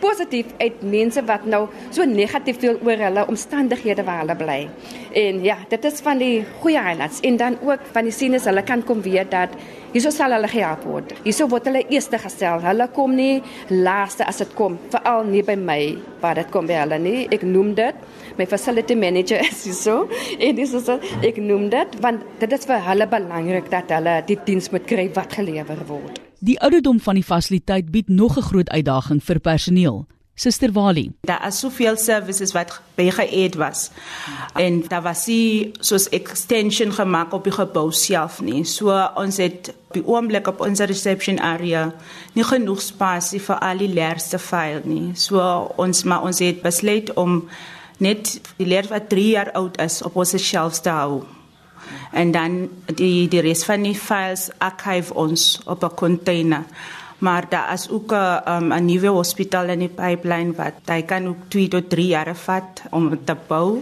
positief 0.00 0.52
uit 0.58 0.82
mense 0.82 1.22
wat 1.28 1.46
nou 1.48 1.66
so 1.90 2.04
negatief 2.04 2.60
voel 2.60 2.78
oor 2.84 3.02
hulle 3.06 3.26
omstandighede 3.32 4.04
waar 4.06 4.22
hulle 4.24 4.36
bly. 4.36 4.60
En 5.16 5.42
ja, 5.44 5.58
dit 5.68 5.84
is 5.84 6.00
van 6.04 6.20
die 6.22 6.44
goeie 6.60 6.82
highlights 6.82 7.20
en 7.26 7.36
dan 7.36 7.58
ook 7.64 7.90
van 7.92 8.08
die 8.08 8.14
sienes 8.14 8.44
hulle 8.44 8.62
kan 8.66 8.84
kom 8.84 9.02
weet 9.02 9.30
dat 9.30 9.56
Hierso 9.96 10.10
sal 10.12 10.34
hulle 10.34 10.48
gehelp 10.52 10.82
word. 10.84 11.12
Hierso 11.24 11.46
word 11.48 11.70
hulle 11.70 11.80
eerste 11.88 12.18
gestel. 12.20 12.60
Hulle 12.60 12.84
kom 12.92 13.14
nie 13.16 13.38
laaste 13.70 14.26
as 14.28 14.42
dit 14.42 14.52
kom, 14.58 14.76
veral 14.92 15.24
nie 15.24 15.40
by 15.46 15.56
my 15.56 15.78
waar 16.20 16.36
dit 16.36 16.52
kom 16.52 16.68
by 16.68 16.76
hulle 16.82 16.98
nie. 17.00 17.22
Ek 17.32 17.46
noem 17.48 17.72
dit 17.78 18.04
my 18.36 18.44
facility 18.50 18.98
manager 19.06 19.40
is 19.48 19.64
hierso. 19.70 19.96
En 20.36 20.60
dis 20.60 20.76
so 20.76 21.00
ek 21.24 21.40
noem 21.40 21.70
dit 21.72 21.98
want 22.04 22.28
dit 22.44 22.60
is 22.60 22.68
vir 22.68 22.86
hulle 22.90 23.08
belangrik 23.16 23.72
dat 23.72 23.96
hulle 23.96 24.20
die 24.28 24.40
diens 24.44 24.68
moet 24.74 24.84
kry 24.84 25.08
wat 25.16 25.40
gelewer 25.40 25.86
word. 25.88 26.25
Die 26.38 26.60
ouderdom 26.60 27.00
van 27.00 27.14
die 27.14 27.24
fasiliteit 27.24 27.90
bied 27.90 28.08
nog 28.08 28.36
'n 28.36 28.42
groot 28.42 28.68
uitdaging 28.68 29.24
vir 29.24 29.38
personeel. 29.38 30.06
Suster 30.34 30.72
Wali. 30.72 31.12
Daar 31.20 31.46
is 31.46 31.58
soveel 31.58 31.96
services 31.96 32.52
wat 32.52 32.80
BGE 32.94 33.50
was. 33.56 33.90
En 34.54 34.84
daar 34.88 35.02
was 35.02 35.24
sie 35.24 35.72
soos 35.80 36.08
extension 36.08 36.92
gemaak 36.92 37.32
op 37.32 37.44
die 37.44 37.52
gebou 37.52 37.92
self 37.92 38.40
nie. 38.40 38.64
So 38.64 39.10
ons 39.14 39.36
het 39.36 39.74
die 39.90 40.06
oomblik 40.06 40.46
op 40.46 40.60
ons 40.60 40.80
reception 40.80 41.40
area 41.40 41.94
nie 42.32 42.44
genoeg 42.44 42.82
spasie 42.82 43.40
vir 43.40 43.58
al 43.58 43.78
die 43.78 43.88
leerste 43.88 44.38
file 44.38 44.82
nie. 44.84 45.14
So 45.14 45.40
ons 45.76 46.02
maar 46.02 46.22
ons 46.22 46.38
het 46.38 46.60
besluit 46.62 47.14
om 47.14 47.48
net 47.96 48.40
die 48.56 48.66
leer 48.66 48.88
wat 48.92 49.08
3 49.08 49.28
jaar 49.30 49.52
oud 49.52 49.80
is 49.80 50.02
op 50.02 50.16
ons 50.16 50.36
shelves 50.36 50.80
te 50.80 50.90
hou. 50.90 51.24
En 52.12 52.30
dan 52.32 52.68
die 52.94 53.28
die 53.28 53.40
res 53.40 53.64
van 53.64 53.82
die 53.82 53.94
files 53.94 54.50
archive 54.58 55.14
ons 55.14 55.60
op 55.66 55.84
'n 55.84 55.94
container 55.94 56.64
maar 57.18 57.46
daar 57.48 57.72
is 57.72 57.88
ook 57.88 58.12
'n 58.12 58.48
um, 58.48 58.72
'n 58.72 58.84
nuwe 58.84 59.06
hospitaal 59.06 59.68
in 59.68 59.78
die 59.78 59.88
pipeline 59.88 60.52
wat 60.52 60.74
hy 60.84 61.02
kan 61.02 61.26
ook 61.26 61.36
2 61.48 61.68
tot 61.68 61.90
3 61.90 62.06
jare 62.06 62.34
vat 62.34 62.82
om 62.90 63.18
te 63.24 63.36
bou. 63.46 63.80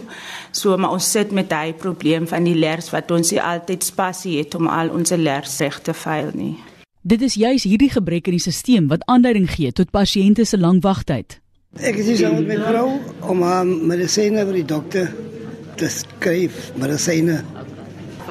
So 0.51 0.77
maar 0.77 0.91
ons 0.91 1.11
sit 1.11 1.31
met 1.31 1.49
daai 1.49 1.73
probleem 1.73 2.27
van 2.27 2.43
die 2.43 2.55
leers 2.55 2.89
wat 2.89 3.11
ons 3.11 3.31
nie 3.31 3.41
altyd 3.41 3.83
spasie 3.83 4.37
het 4.37 4.55
om 4.55 4.67
al 4.67 4.89
ons 4.89 5.09
leers 5.09 5.57
reg 5.57 5.79
te 5.79 5.93
veil 5.93 6.29
nie. 6.33 6.57
Dit 7.01 7.21
is 7.21 7.33
juis 7.33 7.63
hierdie 7.63 7.89
gebrek 7.89 8.25
in 8.27 8.31
die 8.31 8.39
stelsel 8.39 8.87
wat 8.87 9.05
aanleiding 9.05 9.51
gee 9.51 9.71
tot 9.71 9.91
pasiënte 9.91 10.45
se 10.45 10.57
lang 10.57 10.81
wagtyd. 10.81 11.39
Ek 11.75 11.95
is 11.95 12.19
hier 12.19 12.33
met 12.33 12.47
my 12.47 12.55
vrou 12.55 12.99
om 13.19 13.41
haar 13.41 13.65
medisyne 13.65 14.45
vir 14.45 14.53
die 14.53 14.65
dokter 14.65 15.13
te 15.75 15.89
skryf, 15.89 16.71
medisyne. 16.75 17.43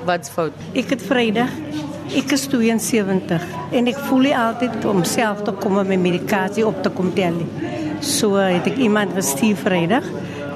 Wat's 0.05 0.31
fout? 0.33 0.53
Ek 0.75 0.93
het 0.95 1.03
Vrydag 1.03 1.53
Ek 2.13 2.35
is 2.37 2.45
72 2.53 3.45
en 3.75 3.89
ek 3.89 3.97
voel 4.07 4.27
nie 4.29 4.35
altyd 4.37 4.85
om 4.87 5.01
self 5.09 5.41
te 5.47 5.55
kom 5.57 5.79
met 5.79 5.89
my 5.89 5.97
medikasie 6.03 6.67
op 6.69 6.83
te 6.85 6.93
kom 6.93 7.09
tel 7.17 7.39
nie. 7.39 7.71
So 8.05 8.37
het 8.37 8.69
ek 8.69 8.77
iemand 8.85 9.17
gestuur 9.17 9.57
Vrydag 9.59 10.07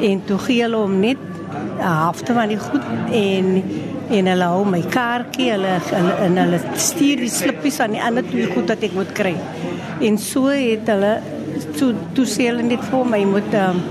en 0.04 0.20
toe 0.28 0.36
gee 0.44 0.62
hulle 0.62 0.82
hom 0.84 0.98
net 1.00 1.18
'n 1.18 1.80
halfte 1.80 2.36
van 2.36 2.52
die 2.52 2.60
goed 2.60 2.84
en 3.10 3.48
en 4.10 4.26
hulle 4.26 4.44
hou 4.44 4.64
my 4.64 4.82
kaartjie, 4.82 5.50
hulle 5.52 5.72
hulle 5.88 6.14
en 6.26 6.36
hulle 6.36 6.60
stuur 6.76 7.16
die 7.24 7.32
slippies 7.32 7.80
aan 7.80 7.96
die 7.96 8.02
ander 8.02 8.24
twee 8.24 8.46
goed 8.52 8.68
wat 8.68 8.82
ek 8.82 8.94
moet 8.94 9.12
kry. 9.12 9.34
En 10.00 10.18
so 10.18 10.46
het 10.52 10.86
hulle 10.86 11.20
toe 11.78 11.94
toe 12.14 12.26
sê 12.26 12.52
hulle 12.52 12.62
net 12.62 12.84
vir 12.90 13.04
my 13.04 13.24
moet 13.24 13.54
um, 13.54 13.82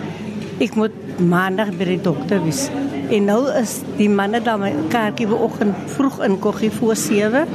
ek 0.61 0.75
moet 0.75 0.95
maandag 1.19 1.73
by 1.77 1.85
die 1.85 2.01
dokter 2.01 2.43
wees. 2.45 2.69
En 3.07 3.23
nou 3.23 3.41
is 3.55 3.77
die 3.95 4.09
manne 4.11 4.41
daar 4.43 4.59
my 4.59 4.73
kaartjie 4.91 5.27
vanoggend 5.29 5.75
vroeg 5.95 6.17
in 6.25 6.39
koggie 6.43 6.71
voor 6.71 6.95
7 6.95 7.47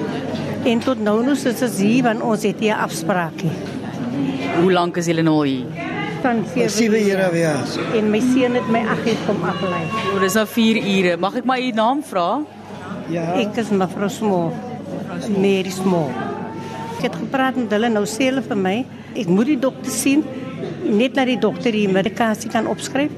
en 0.65 0.79
tot 0.81 1.01
nou 1.03 1.19
nou 1.25 1.35
is 1.37 1.45
dit 1.45 1.77
hier 1.77 2.03
want 2.07 2.23
ons 2.25 2.43
het 2.47 2.61
hier 2.62 2.79
afspraakie. 2.81 3.51
Hoe 4.61 4.73
lank 4.73 4.97
is 4.97 5.11
julle 5.11 5.23
nou 5.23 5.43
hier? 5.47 5.67
Van 6.23 6.45
7 6.55 7.03
ure 7.03 7.27
af 7.27 7.37
ja. 7.37 7.55
En 7.99 8.11
my 8.11 8.21
seun 8.33 8.57
het 8.57 8.69
my 8.73 8.81
agter 8.95 9.19
kom 9.27 9.45
aflei. 9.45 9.83
O, 10.15 10.21
dis 10.23 10.38
nou 10.38 10.47
4 10.47 10.81
ure. 10.97 11.17
Mag 11.21 11.37
ek 11.43 11.49
maar 11.51 11.61
u 11.61 11.71
naam 11.77 12.03
vra? 12.07 12.29
Ja. 13.12 13.33
Ek 13.43 13.59
is 13.61 13.73
mevrou 13.75 14.09
Smo. 14.09 14.43
Mary 15.37 15.71
Small. 15.71 16.12
Ek 16.97 17.11
het 17.11 17.19
gepraat 17.19 17.59
met 17.59 17.75
hulle 17.75 17.91
nou 17.93 18.07
sê 18.09 18.31
hulle 18.31 18.45
vir 18.47 18.59
my, 18.59 18.77
ek 19.19 19.29
moet 19.29 19.53
die 19.53 19.59
dokter 19.61 19.93
sien 19.93 20.25
net 20.83 21.17
dat 21.19 21.29
die 21.29 21.38
dokter 21.41 21.75
die 21.75 21.88
medikasie 21.91 22.51
kan 22.51 22.69
opskryf. 22.71 23.12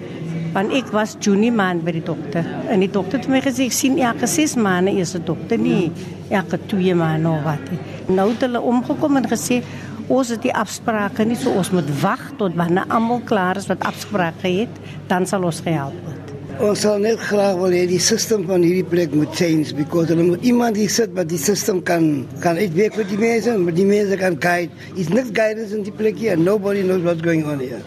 Want 0.54 0.70
ek 0.70 0.92
was 0.94 1.16
Junie 1.18 1.50
maand 1.50 1.82
by 1.82 1.96
die 1.96 2.04
dokter 2.06 2.46
en 2.70 2.82
die 2.84 2.90
dokter 2.90 3.18
het 3.18 3.26
my 3.30 3.40
gesê 3.42 3.64
ek 3.66 3.74
sien 3.74 3.96
elke 3.98 4.28
6 4.30 4.54
maande 4.62 4.92
is 5.02 5.14
'n 5.18 5.24
dokter 5.26 5.58
nie 5.58 5.90
elke 6.30 6.58
2 6.70 6.94
maande 6.94 7.28
of 7.28 7.42
wat. 7.42 7.64
Nou 8.06 8.30
het 8.30 8.40
hulle 8.46 8.60
omgekom 8.60 9.16
en 9.16 9.26
gesê 9.26 9.64
ons 10.06 10.28
het 10.28 10.42
die 10.42 10.54
afsprake 10.54 11.24
nie 11.24 11.36
so 11.36 11.50
ons 11.50 11.70
moet 11.70 11.90
wag 12.00 12.22
tot 12.38 12.54
wanneer 12.54 12.84
almal 12.88 13.20
klaar 13.24 13.56
is 13.56 13.66
wat 13.66 13.82
afsprake 13.82 14.48
het, 14.48 14.74
dan 15.08 15.26
sal 15.26 15.42
ons 15.42 15.60
gehelp 15.60 15.96
word. 16.04 16.24
Ons 16.62 16.84
sal 16.84 17.00
net 17.02 17.18
graag 17.18 17.56
wil 17.58 17.74
hê 17.74 17.82
die 17.90 17.98
stelsel 17.98 18.44
van 18.46 18.62
hierdie 18.62 18.86
plek 18.86 19.10
moet 19.10 19.34
change 19.34 19.74
because 19.74 20.06
hulle 20.12 20.22
moet 20.22 20.44
iemand 20.46 20.78
die 20.78 20.88
sit 20.88 21.10
wat 21.18 21.28
die 21.28 21.38
stelsel 21.38 21.82
kan 21.82 22.28
kan 22.40 22.56
uitwerk 22.56 22.94
vir 22.94 23.08
die 23.10 23.18
mense, 23.18 23.58
maar 23.58 23.74
die 23.74 23.88
mense 23.88 24.16
kan 24.16 24.38
guide. 24.38 24.70
It's 24.94 25.10
not 25.10 25.34
guidance 25.34 25.74
in 25.74 25.82
die 25.82 25.92
plek 25.92 26.14
hier. 26.14 26.38
Nobody 26.38 26.82
knows 26.86 27.02
what's 27.02 27.22
going 27.26 27.42
on 27.42 27.58
here. 27.58 27.82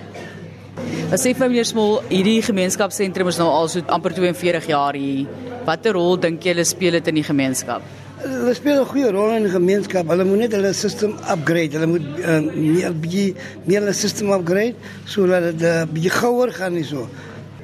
As 1.08 1.22
sê 1.24 1.32
vir 1.32 1.48
meneer 1.48 1.64
Smol, 1.64 2.02
hierdie 2.10 2.42
gemeenskapsentrum 2.44 3.30
is 3.32 3.38
nou 3.40 3.46
al 3.48 3.70
so 3.72 3.80
amper 3.96 4.12
42 4.12 4.66
jaar 4.68 4.98
hier. 5.00 5.30
Watter 5.64 5.96
rol 5.96 6.18
dink 6.20 6.44
jy 6.44 6.52
hulle 6.52 6.66
speel 6.68 6.98
dit 6.98 7.08
in 7.08 7.16
die 7.22 7.24
gemeenskap? 7.24 7.86
Hulle 8.26 8.56
speel 8.58 8.82
'n 8.82 8.90
goeie 8.90 9.12
rol 9.16 9.32
in 9.38 9.48
die 9.48 9.54
gemeenskap. 9.54 10.10
Hulle 10.12 10.26
moet 10.28 10.40
net 10.44 10.58
hulle 10.58 10.74
stelsel 10.74 11.14
upgrade. 11.32 11.80
Hulle 11.80 11.88
moet 11.88 12.04
uh, 12.20 12.42
meer 12.52 12.92
bietjie 12.92 13.36
meer 13.64 13.86
hulle 13.86 13.94
stelsel 13.96 14.34
upgrade 14.36 14.76
sodat 15.06 15.48
dit 15.48 15.64
uh, 15.64 15.86
bietjie 15.94 16.12
gouer 16.12 16.52
gaan 16.52 16.76
nie 16.76 16.84
so. 16.84 17.08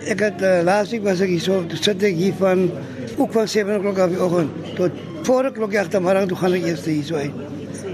Ek 0.07 0.23
het 0.23 0.39
uh, 0.39 0.63
laasweek 0.63 1.03
was 1.03 1.19
ek 1.19 1.35
hier 1.35 1.43
so, 1.43 1.59
toe 1.67 1.81
sit 1.83 1.99
ek 2.01 2.15
hier 2.15 2.39
van 2.39 2.69
ook 3.17 3.35
van 3.35 3.45
7:00 3.57 3.91
af 3.91 4.09
die 4.09 4.23
oggend 4.23 4.51
tot 4.79 4.91
4:00 5.27 5.83
agtermiddag 5.83 6.31
toe 6.31 6.37
gaan 6.37 6.53
ek 6.61 6.63
eers 6.71 6.87
hier 6.87 7.03
so 7.03 7.19
uit. 7.19 7.35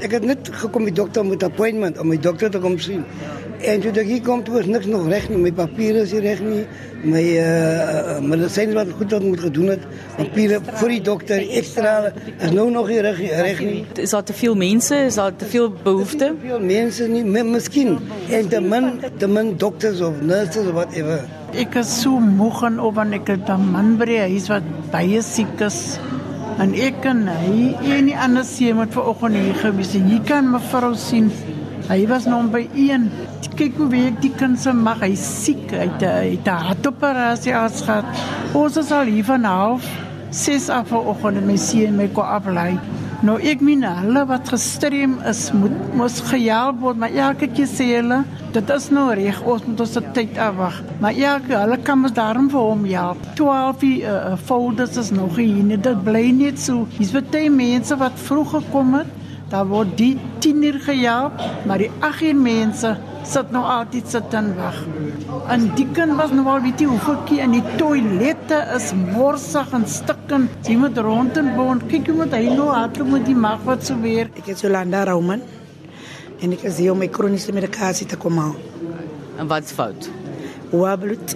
Ek 0.05 0.11
het 0.11 0.23
net 0.23 0.53
gekom 0.61 0.85
die 0.85 0.93
dokter 0.93 1.25
met 1.25 1.41
appointment 1.43 1.97
om 1.97 2.07
my 2.07 2.21
dokter 2.21 2.53
te 2.53 2.61
kom 2.61 2.77
sien. 2.77 3.01
En 3.59 3.81
toe 3.83 3.91
ek 3.91 4.07
hier 4.07 4.21
kom, 4.23 4.39
toe 4.47 4.61
is 4.61 4.67
niks 4.71 4.87
nog 4.87 5.09
reg 5.11 5.25
nie. 5.27 5.37
My 5.43 5.51
papiere 5.51 6.05
is 6.05 6.13
nie 6.15 6.21
reg 6.23 6.39
nie. 6.43 6.61
My 7.03 7.23
uh 7.41 8.19
medisyne 8.23 8.75
wat 8.77 8.93
goed 8.95 9.11
wat 9.11 9.25
moet 9.25 9.41
gedoen 9.43 9.73
het. 9.73 9.83
Papiere 10.15 10.61
vir 10.63 10.93
die 10.93 11.01
dokter 11.03 11.43
ekstra 11.59 12.13
is 12.29 12.53
nou 12.55 12.69
nog 12.71 12.87
nie 12.87 13.01
reg 13.03 13.19
reg 13.19 13.59
nie. 13.65 13.81
Is 13.99 14.15
daar 14.15 14.23
te 14.23 14.35
veel 14.37 14.55
mense? 14.55 15.01
Is 15.09 15.19
daar 15.19 15.35
te 15.35 15.49
veel 15.49 15.67
behoefte? 15.83 16.31
Te 16.31 16.47
veel 16.47 16.63
mense 16.63 17.07
nie, 17.11 17.23
miskien. 17.25 17.97
En 18.31 18.47
te 18.47 18.63
min 18.63 18.89
te 19.19 19.27
min 19.27 19.51
dokters 19.59 19.99
of 20.07 20.21
nurses 20.21 20.63
of 20.63 20.79
whatever. 20.79 21.27
Ek 21.59 21.75
is 21.81 21.91
so 22.01 22.19
moeg 22.23 22.63
en 22.63 22.79
op 22.79 22.97
en 23.03 23.13
ek 23.19 23.27
het 23.27 23.49
'n 23.49 23.71
man 23.73 23.97
die 23.99 24.19
huis 24.19 24.47
wat 24.47 24.63
baie 24.91 25.21
siek 25.21 25.59
is. 25.59 25.99
En 26.59 26.73
ek 26.73 27.01
kan 27.01 27.27
hy 27.27 27.75
en 27.91 28.05
die 28.05 28.17
ander 28.17 28.43
seun 28.43 28.75
moet 28.75 28.93
vanoggend 28.93 29.35
hier 29.35 29.55
gewees. 29.55 29.91
Hier 29.91 30.21
kan 30.21 30.51
mevrou 30.51 30.95
sien. 30.95 31.31
Hy 31.89 32.03
was 32.05 32.27
by 32.53 32.67
een. 32.77 33.07
Kyk 33.57 33.79
hoe 33.81 33.87
werk 33.89 34.19
die 34.21 34.29
kind 34.37 34.59
se 34.61 34.69
mag. 34.73 35.01
Hy 35.01 35.15
siek. 35.17 35.71
Hy 35.73 35.87
het 35.89 36.45
'n 36.45 36.65
hartoperasie 36.67 37.51
gehad. 37.51 38.05
Ons 38.53 38.77
is 38.77 38.91
al 38.91 39.09
hier 39.09 39.25
van 39.25 39.43
half 39.43 39.83
6 40.29 40.69
af 40.69 40.87
vanoggend 40.87 41.37
en 41.37 41.45
my 41.45 41.57
seun 41.57 41.95
my 41.95 42.07
kom 42.07 42.23
aflei. 42.23 42.77
Nou 43.21 43.39
ek 43.41 43.61
meen 43.61 43.83
hulle 43.83 44.25
wat 44.25 44.47
gestreem 44.47 45.17
is 45.25 45.51
moet 45.51 45.95
mos 45.95 46.21
gehelp 46.21 46.79
word, 46.79 46.97
maar 46.97 47.09
elke 47.09 47.47
keer 47.47 47.67
sê 47.67 47.87
hulle 47.97 48.23
dit 48.53 48.69
is 48.69 48.89
nou 48.89 49.13
reg, 49.13 49.41
ons 49.41 49.65
moet 49.65 49.79
ons 49.79 49.97
tyd 50.13 50.37
afwag. 50.37 50.83
Maar 50.99 51.13
elke 51.13 51.57
hulle 51.57 51.77
kan 51.77 51.99
mos 51.99 52.13
daarom 52.13 52.49
vir 52.49 52.59
hom 52.59 52.85
help. 52.85 53.17
12 53.35 53.83
uh, 53.83 54.37
folders 54.45 54.97
is 54.97 55.09
nog 55.11 55.35
hier, 55.35 55.77
dit 55.77 56.03
bly 56.03 56.29
net 56.31 56.59
so. 56.59 56.87
Dis 56.97 57.11
baie 57.11 57.49
mense 57.49 57.97
wat 57.97 58.13
vroeg 58.15 58.49
gekom 58.49 58.93
het 58.93 59.18
Daar 59.49 59.65
word 59.65 59.95
die 59.97 60.13
10 60.39 60.63
uur 60.63 60.79
gehelp, 60.85 61.39
maar 61.65 61.81
die 61.81 61.89
8 62.05 62.21
uur 62.29 62.35
mense 62.37 62.91
sit 63.29 63.51
nou 63.53 63.63
altyd 63.65 64.09
sit 64.09 64.33
en 64.37 64.51
wag. 64.57 64.77
En 65.53 65.65
die 65.77 65.87
kind 65.93 66.15
was 66.17 66.31
nou 66.33 66.45
al 66.49 66.61
weet 66.63 66.81
jy 66.81 66.87
hoeveel 66.89 67.17
keer 67.29 67.45
in 67.47 67.55
die 67.57 67.75
toilette 67.77 68.59
is 68.75 68.91
morsig 68.97 69.73
en 69.73 69.85
stikken. 69.89 70.47
Jy 70.67 70.77
moet 70.81 70.97
rond 71.05 71.37
en 71.41 71.49
boon. 71.57 71.81
Kyk 71.89 72.11
hoe 72.11 72.19
moet 72.21 72.35
hy 72.37 72.45
nou 72.53 72.69
hardloop 72.69 73.13
met 73.17 73.25
die 73.29 73.37
mag 73.37 73.63
wat 73.65 73.85
so 73.85 73.97
weer. 74.03 74.29
Ek 74.37 74.53
is 74.53 74.61
Jolanda 74.65 75.03
Rauman 75.09 75.41
en 76.39 76.55
ek 76.55 76.63
is 76.69 76.77
hier 76.79 76.93
om 76.93 77.01
my 77.01 77.09
kroniese 77.11 77.53
medikasie 77.55 78.07
te 78.07 78.17
kom 78.19 78.37
haal. 78.39 78.55
En 79.39 79.49
wat's 79.49 79.73
fout? 79.75 80.09
Hoë 80.71 80.95
bloed. 81.01 81.35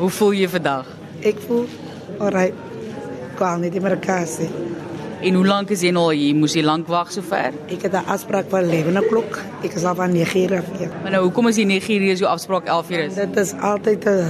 Hoe 0.00 0.10
voel 0.18 0.36
jy 0.42 0.50
vandag? 0.50 0.88
Ek 1.30 1.38
voel 1.46 1.66
alright. 2.18 2.56
Kan 3.38 3.62
nie 3.62 3.70
die 3.72 3.80
medikasie. 3.80 4.50
En 5.22 5.34
hoe 5.38 5.44
lank 5.46 5.70
is 5.70 5.84
jy 5.86 5.92
nou 5.94 6.08
hier? 6.10 6.34
Moes 6.34 6.56
jy 6.56 6.64
lank 6.66 6.88
wag 6.90 7.12
sover? 7.14 7.54
Ek 7.70 7.84
het 7.86 7.92
'n 7.94 8.10
afspraak 8.10 8.48
vir 8.50 8.62
11:00. 8.62 9.38
Ek 9.62 9.74
is 9.74 9.84
al 9.84 9.94
van 9.94 10.10
9:00 10.10 10.58
af 10.58 10.66
hier. 10.78 10.90
Maar 11.02 11.10
nou, 11.12 11.22
hoekom 11.22 11.46
is 11.46 11.56
jy 11.56 11.64
9:00 11.64 12.12
as 12.12 12.18
jou 12.18 12.30
afspraak 12.30 12.66
11:00 12.66 13.06
is? 13.06 13.14
Dit 13.14 13.36
is 13.36 13.52
altyd 13.52 14.04
'n 14.04 14.08
uh, 14.08 14.26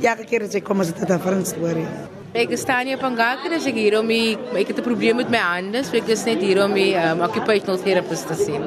ja, 0.00 0.14
keer 0.14 0.42
as 0.42 0.54
ek 0.54 0.64
kom 0.64 0.80
as 0.80 0.86
dit 0.92 1.00
'n 1.00 1.06
different 1.06 1.46
story. 1.46 1.86
Ek 2.34 2.56
staan 2.58 2.86
hier 2.86 2.96
op 2.96 3.02
'n 3.02 3.16
gak 3.16 3.44
en 3.46 3.52
as 3.52 3.66
ek 3.66 3.74
hier 3.74 3.98
om 3.98 4.06
die 4.06 4.36
ek 4.54 4.66
het 4.66 4.78
'n 4.78 4.82
probleem 4.82 5.16
met 5.16 5.30
my 5.30 5.38
hande, 5.38 5.82
so 5.84 5.96
ek 5.96 6.08
is 6.08 6.24
net 6.24 6.42
hier 6.42 6.64
om 6.64 6.74
die 6.74 6.94
um, 6.94 7.20
occupational 7.20 7.78
therapist 7.78 8.26
te 8.26 8.34
sien. 8.34 8.62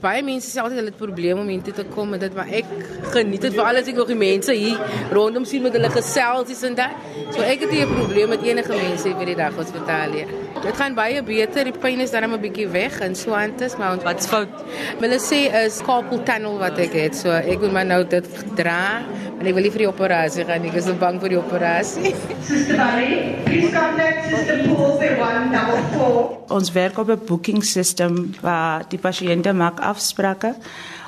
Baie 0.00 0.22
mense 0.22 0.50
sê 0.50 0.60
altyd 0.60 0.76
hulle 0.76 0.90
het 0.90 0.96
probleme 0.96 1.40
om 1.40 1.48
hier 1.48 1.62
te 1.62 1.84
kom 1.94 2.12
en 2.12 2.20
dit 2.20 2.34
maar 2.34 2.48
ek 2.50 2.64
geniet 3.12 3.40
dit 3.40 3.54
veral 3.54 3.76
as 3.76 3.88
ek 3.88 3.96
nog 3.96 4.06
die 4.06 4.14
mense 4.14 4.52
hier 4.52 4.78
rondom 5.12 5.44
sien 5.44 5.62
met 5.62 5.72
hulle 5.72 5.88
geselsies 5.88 6.62
en 6.62 6.74
dat. 6.74 6.90
So 7.30 7.40
ek 7.40 7.60
het 7.60 7.70
hier 7.70 7.86
'n 7.86 7.94
probleem 7.94 8.28
met 8.28 8.42
enige 8.42 8.72
mense 8.72 9.14
vir 9.18 9.26
die 9.26 9.36
dag 9.36 9.54
hospitaal 9.54 10.12
hier. 10.12 10.45
Dit 10.62 10.76
gaan 10.76 10.94
baie 10.96 11.20
beter, 11.22 11.68
die 11.68 11.74
pyn 11.76 12.00
is 12.00 12.10
dan 12.10 12.24
'n 12.24 12.40
bietjie 12.40 12.68
weg 12.68 13.00
en 13.00 13.14
so 13.14 13.32
aantes, 13.32 13.76
maar 13.76 13.98
wat's 14.02 14.26
fout? 14.26 14.48
Hulle 15.00 15.18
sê 15.20 15.52
is 15.64 15.80
carpal 15.84 16.22
tunnel 16.22 16.58
wat 16.58 16.78
ek 16.78 16.92
het. 16.92 17.16
So 17.16 17.30
ek 17.30 17.60
moet 17.60 17.72
maar 17.72 17.86
nou 17.86 18.04
dit 18.04 18.26
dra 18.56 19.02
en 19.38 19.46
ek 19.46 19.54
wil 19.54 19.62
nie 19.62 19.70
vir 19.70 19.84
die 19.84 19.88
operasie 19.88 20.44
gaan 20.44 20.62
nie. 20.62 20.70
Ek 20.70 20.76
is 20.76 20.84
so 20.84 20.94
bang 20.94 21.20
vir 21.20 21.28
die 21.28 21.38
operasie. 21.38 22.14
Please 23.44 23.70
contact 23.72 24.30
Sister 24.30 24.64
Paul 24.66 24.98
by 24.98 25.10
144. 25.14 26.50
Ons 26.50 26.72
werk 26.72 26.98
op 26.98 27.08
'n 27.10 27.20
booking 27.26 27.64
system 27.64 28.34
waar 28.40 28.82
die 28.88 28.98
pasiënte 28.98 29.52
maak 29.52 29.80
afsprake 29.80 30.54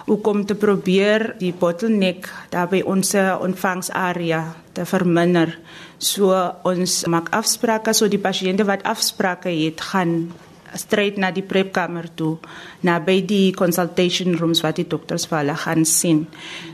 om 0.08 0.44
te 0.46 0.54
probeer 0.54 1.34
die 1.38 1.52
bottleneck 1.52 2.28
daar 2.50 2.68
by 2.70 2.82
ons 2.86 3.14
ontvangsarea 3.14 4.42
te 4.72 4.86
verminder. 4.88 5.54
So 5.98 6.32
ons 6.64 7.04
maak 7.10 7.32
afsprake 7.34 7.94
so 7.94 8.08
die 8.08 8.22
pasiënte 8.22 8.64
wat 8.68 8.86
afsprake 8.88 9.50
het 9.50 9.80
gaan 9.92 10.30
straight 10.76 11.16
na 11.16 11.30
die 11.32 11.44
prepkamer 11.46 12.08
toe 12.18 12.36
na 12.84 12.98
by 13.02 13.18
die 13.26 13.52
consultation 13.56 14.36
rooms 14.38 14.60
wat 14.64 14.78
die 14.80 14.86
dokters 14.88 15.26
vir 15.30 15.40
hulle 15.40 15.56
gaan 15.58 15.84
sien. 15.88 16.24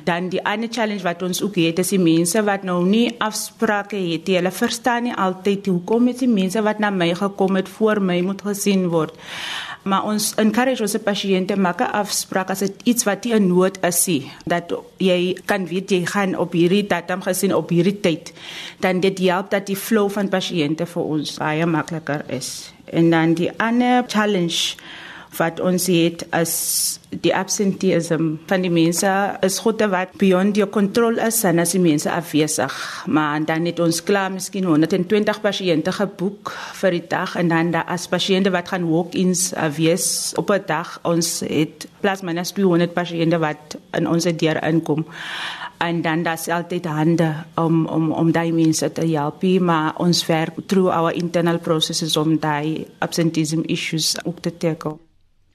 Dan 0.06 0.30
die 0.32 0.42
ander 0.42 0.70
challenge 0.72 1.04
wat 1.06 1.22
ons 1.26 1.42
ook 1.44 1.58
het 1.62 1.80
is 1.82 1.94
die 1.94 2.02
mense 2.02 2.42
wat 2.46 2.66
nou 2.66 2.80
nie 2.86 3.06
afsprake 3.22 3.96
het 3.96 4.28
nie. 4.28 4.38
Hulle 4.40 4.54
verstaan 4.54 5.08
nie 5.08 5.14
altyd 5.14 5.70
hoekom 5.70 6.10
dit 6.10 6.24
die 6.26 6.32
mense 6.32 6.62
wat 6.64 6.82
na 6.82 6.90
my 6.94 7.12
gekom 7.18 7.60
het 7.60 7.70
voor 7.70 8.02
my 8.02 8.20
moet 8.26 8.42
gesien 8.44 8.88
word. 8.92 9.14
Maar 9.84 10.04
ons 10.08 10.30
encourage 10.40 10.80
ons 10.80 10.96
pasiënte 11.04 11.56
maak 11.60 11.80
'n 11.80 11.92
afspraak 11.92 12.50
as 12.50 12.58
dit 12.58 12.74
iets 12.84 13.04
wat 13.04 13.24
nie 13.24 13.34
'n 13.34 13.46
nood 13.48 13.78
is 13.84 14.06
nie 14.06 14.30
dat 14.46 14.72
jy 14.98 15.36
kan 15.44 15.66
weet 15.66 15.90
jy 15.90 16.06
gaan 16.06 16.36
op 16.38 16.52
hierdie 16.52 16.86
datum 16.86 17.22
gesien 17.22 17.54
op 17.54 17.68
hierdie 17.68 18.00
tyd 18.00 18.32
dan 18.80 19.00
dit 19.00 19.18
help 19.18 19.50
dat 19.50 19.66
die 19.66 19.76
flow 19.76 20.10
van 20.10 20.28
pasiënte 20.28 20.86
vir 20.86 21.02
ons 21.02 21.38
baie 21.38 21.66
makliker 21.66 22.24
is. 22.28 22.72
En 22.84 23.10
dan 23.10 23.34
die 23.34 23.50
ander 23.56 24.04
challenge 24.06 24.76
wat 25.38 25.60
ons 25.60 25.86
het 25.86 26.24
as 26.34 26.54
die 27.22 27.34
absenteeism 27.34 28.34
van 28.50 28.64
die 28.64 28.72
mense 28.72 29.10
is 29.46 29.58
goed 29.62 29.82
wat 29.92 30.14
beyond 30.18 30.56
your 30.58 30.70
control 30.70 31.18
is 31.22 31.42
en 31.44 31.62
as 31.62 31.74
die 31.76 31.82
mense 31.82 32.10
afwesig. 32.10 32.74
Maar 33.06 33.44
dan 33.46 33.66
het 33.68 33.80
ons 33.80 34.02
klaar 34.02 34.32
miskien 34.32 34.64
120 34.64 35.40
pasiënte 35.40 35.92
geboek 35.94 36.54
vir 36.80 36.98
die 36.98 37.04
dag 37.08 37.36
en 37.40 37.52
dan 37.52 37.70
daar 37.74 37.88
as 37.90 38.08
pasiënte 38.10 38.52
wat 38.54 38.72
gaan 38.72 38.88
walk-ins 38.90 39.52
afwees 39.54 40.34
op 40.40 40.50
'n 40.50 40.64
dag 40.66 40.98
ons 41.02 41.40
het 41.40 41.88
plus 42.00 42.22
minus 42.22 42.52
200 42.52 42.94
pasiënte 42.94 43.38
wat 43.38 43.78
in 43.92 44.08
ons 44.08 44.24
deur 44.24 44.58
inkom 44.64 45.06
en 45.78 46.02
dan 46.02 46.22
daar's 46.22 46.48
altyd 46.48 46.84
hande 46.84 47.34
om 47.54 47.86
om 47.86 48.12
om 48.12 48.32
daai 48.32 48.52
mense 48.52 48.92
te 48.92 49.06
help 49.06 49.42
maar 49.60 49.96
ons 49.96 50.26
werk 50.26 50.54
through 50.66 50.90
our 50.90 51.12
internal 51.12 51.58
processes 51.58 52.16
om 52.16 52.38
daai 52.38 52.86
absenteeism 52.98 53.60
issues 53.66 54.16
op 54.24 54.40
te 54.40 54.56
tackle 54.56 54.98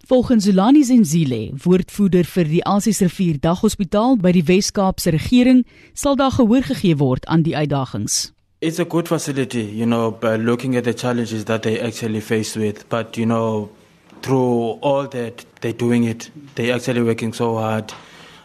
Volgens 0.10 0.44
Zulani 0.44 0.84
Zenzile, 0.84 1.52
woordvoerder 1.54 2.26
vir 2.26 2.48
die 2.50 2.64
Asies 2.66 2.98
Rivier 3.04 3.36
Daghospitaal 3.44 4.16
by 4.18 4.32
die 4.34 4.42
Wes-Kaapse 4.48 5.12
regering, 5.14 5.60
sal 5.94 6.18
daar 6.18 6.32
gehoor 6.34 6.66
gegee 6.66 6.96
word 6.98 7.28
aan 7.30 7.44
die 7.46 7.54
uitdagings. 7.54 8.32
It's 8.66 8.82
a 8.82 8.88
good 8.90 9.06
facility, 9.08 9.62
you 9.62 9.86
know, 9.86 10.10
by 10.10 10.34
looking 10.42 10.76
at 10.76 10.90
the 10.90 10.96
challenges 10.98 11.46
that 11.46 11.62
they 11.62 11.78
actually 11.78 12.22
face 12.26 12.58
with, 12.58 12.90
but 12.90 13.22
you 13.22 13.28
know, 13.28 13.70
through 14.26 14.82
all 14.82 15.06
that 15.14 15.46
they're 15.62 15.78
doing 15.78 16.10
it, 16.10 16.32
they're 16.56 16.74
actually 16.74 17.06
working 17.06 17.32
so 17.32 17.60
hard. 17.62 17.94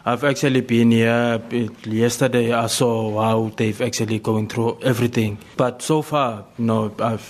I've 0.05 0.23
actually 0.23 0.61
been 0.61 0.91
here 0.91 1.41
yesterday. 1.83 2.53
I 2.53 2.67
saw 2.67 3.19
how 3.19 3.51
they've 3.57 3.81
actually 3.81 4.19
going 4.19 4.49
through 4.49 4.77
everything. 4.83 5.39
But 5.57 5.81
so 5.81 6.03
far, 6.03 6.45
you 6.59 6.65
know, 6.65 6.93
I've, 6.99 7.25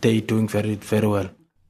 they're 0.00 0.22
doing 0.22 0.48
very, 0.48 0.76
very 0.76 1.06
well. 1.06 1.28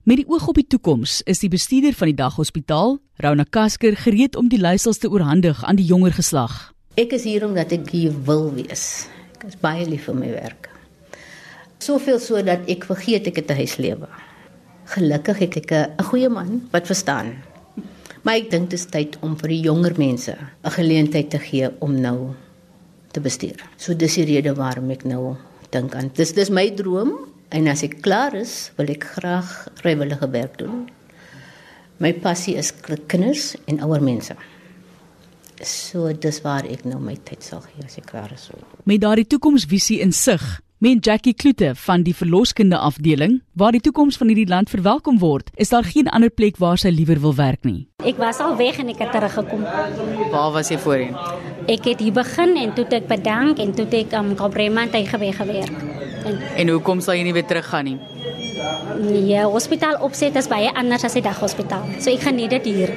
Met 0.09 0.23
die 0.23 0.29
oog 0.33 0.47
op 0.49 0.57
die 0.57 0.65
toekoms 0.65 1.19
is 1.29 1.43
die 1.43 1.51
bestuurder 1.53 1.93
van 1.93 2.09
die 2.09 2.17
daghospitaal, 2.17 2.95
Rona 3.21 3.45
Kasker, 3.45 3.93
gereed 4.01 4.39
om 4.41 4.47
die 4.49 4.57
leiersels 4.57 5.03
te 5.03 5.11
oorhandig 5.13 5.61
aan 5.69 5.77
die 5.77 5.85
jonger 5.85 6.15
geslag. 6.17 6.55
Ek 6.97 7.13
is 7.13 7.27
hier 7.29 7.45
omdat 7.45 7.75
ek 7.77 7.91
hier 7.93 8.15
wil 8.25 8.47
wees. 8.57 9.05
Ek 9.37 9.45
is 9.51 9.59
baie 9.61 9.85
lief 9.85 10.07
vir 10.09 10.17
my 10.17 10.31
werk. 10.33 10.71
Soveel 11.85 12.17
so 12.25 12.41
dat 12.41 12.65
ek 12.73 12.89
vergeet 12.89 13.29
ek 13.29 13.43
het 13.43 13.53
'n 13.53 13.61
huislewe. 13.61 14.09
Gelukkig 14.97 15.45
het 15.45 15.57
ek 15.61 15.73
'n 15.77 16.09
goeie 16.09 16.33
man 16.33 16.65
wat 16.73 16.89
verstaan. 16.89 17.45
Maar 18.23 18.41
ek 18.41 18.51
dink 18.51 18.71
dit 18.71 18.81
is 18.81 18.87
tyd 18.87 19.19
om 19.21 19.37
vir 19.37 19.49
die 19.49 19.61
jonger 19.61 19.93
mense 19.99 20.33
'n 20.65 20.71
geleentheid 20.71 21.31
te 21.31 21.39
gee 21.39 21.69
om 21.81 22.01
nou 22.01 22.33
te 23.13 23.21
bestuur. 23.21 23.61
So 23.77 23.95
dis 23.95 24.15
die 24.15 24.25
rede 24.25 24.55
waarom 24.55 24.91
ek 24.91 25.05
nou 25.05 25.37
dink 25.71 25.95
aan. 25.95 26.11
Dis 26.15 26.33
dis 26.33 26.49
my 26.49 26.71
droom 26.71 27.13
en 27.55 27.69
as 27.69 27.83
ek 27.87 28.01
klaar 28.05 28.37
is, 28.37 28.71
wil 28.77 28.91
ek 28.93 29.09
graag 29.17 29.51
vrywillige 29.81 30.29
werk 30.35 30.59
doen. 30.61 30.87
My 31.99 32.13
passie 32.15 32.55
is 32.61 32.71
kinders 33.11 33.57
en 33.67 33.81
ouer 33.83 34.03
mense. 34.05 34.37
So 35.67 36.13
dis 36.15 36.39
waar 36.45 36.67
ek 36.71 36.85
nou 36.87 37.01
my 37.03 37.17
tyd 37.27 37.43
sal 37.43 37.65
gee 37.65 37.83
as 37.83 37.99
ek 37.99 38.07
klaar 38.13 38.31
is. 38.35 38.47
Met 38.87 39.03
daardie 39.03 39.27
toekomsvisie 39.27 39.99
in 40.05 40.13
sig, 40.15 40.45
met 40.79 41.03
Jackie 41.03 41.35
Kloete 41.35 41.73
van 41.75 42.05
die 42.07 42.15
verloskunde 42.15 42.79
afdeling, 42.79 43.41
waar 43.59 43.75
die 43.75 43.83
toekoms 43.83 44.21
van 44.21 44.31
hierdie 44.31 44.47
land 44.47 44.71
verwelkom 44.71 45.19
word, 45.19 45.51
is 45.59 45.75
daar 45.75 45.83
geen 45.83 46.07
ander 46.15 46.31
plek 46.31 46.61
waar 46.63 46.79
sy 46.79 46.93
liewer 46.95 47.19
wil 47.25 47.35
werk 47.35 47.67
nie. 47.67 47.89
Ek 48.07 48.21
was 48.23 48.39
al 48.39 48.55
weg 48.61 48.79
en 48.79 48.93
ek 48.95 49.03
het 49.03 49.11
teruggekom. 49.17 49.65
Waar 50.31 50.53
was 50.55 50.71
jy 50.71 50.79
voorheen? 50.79 51.19
Ek 51.67 51.91
het 51.91 51.99
hier 51.99 52.15
begin 52.15 52.55
en 52.63 52.77
toe 52.77 52.87
het 52.87 53.01
ek 53.01 53.11
bedank 53.11 53.59
en 53.59 53.75
toe 53.75 53.89
het 53.89 53.99
ek 54.05 54.15
um, 54.21 54.37
Kabremand 54.39 54.95
tegewe 54.95 55.33
gewerk. 55.35 56.07
En 56.29 56.39
En 56.57 56.69
hoekom 56.69 57.01
sal 57.01 57.15
jy 57.15 57.23
nie 57.29 57.33
weer 57.33 57.47
teruggaan 57.47 57.85
nie? 57.85 57.99
die 58.99 59.37
hospitaal 59.45 60.01
opset 60.03 60.37
is 60.37 60.49
baie 60.51 60.71
anders 60.75 61.05
as 61.07 61.15
die 61.15 61.23
daghospitaal. 61.23 61.85
So 62.03 62.11
ek 62.11 62.25
geniet 62.27 62.51
dit 62.51 62.65
hier. 62.75 62.93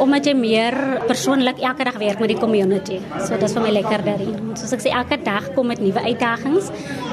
Omdat 0.00 0.24
jy 0.24 0.32
meer 0.38 0.74
persoonlik 1.06 1.58
elke 1.60 1.84
dag 1.84 1.98
werk 2.00 2.20
met 2.22 2.30
die 2.32 2.38
community. 2.40 3.00
So 3.26 3.36
dis 3.36 3.52
vir 3.52 3.62
my 3.66 3.72
lekkerder 3.74 4.16
hier. 4.22 4.38
Soos 4.56 4.72
ek 4.72 4.80
sê 4.86 4.94
elke 4.96 5.18
dag 5.24 5.50
kom 5.54 5.68
met 5.68 5.82
nuwe 5.82 6.00
uitdagings. 6.06 6.70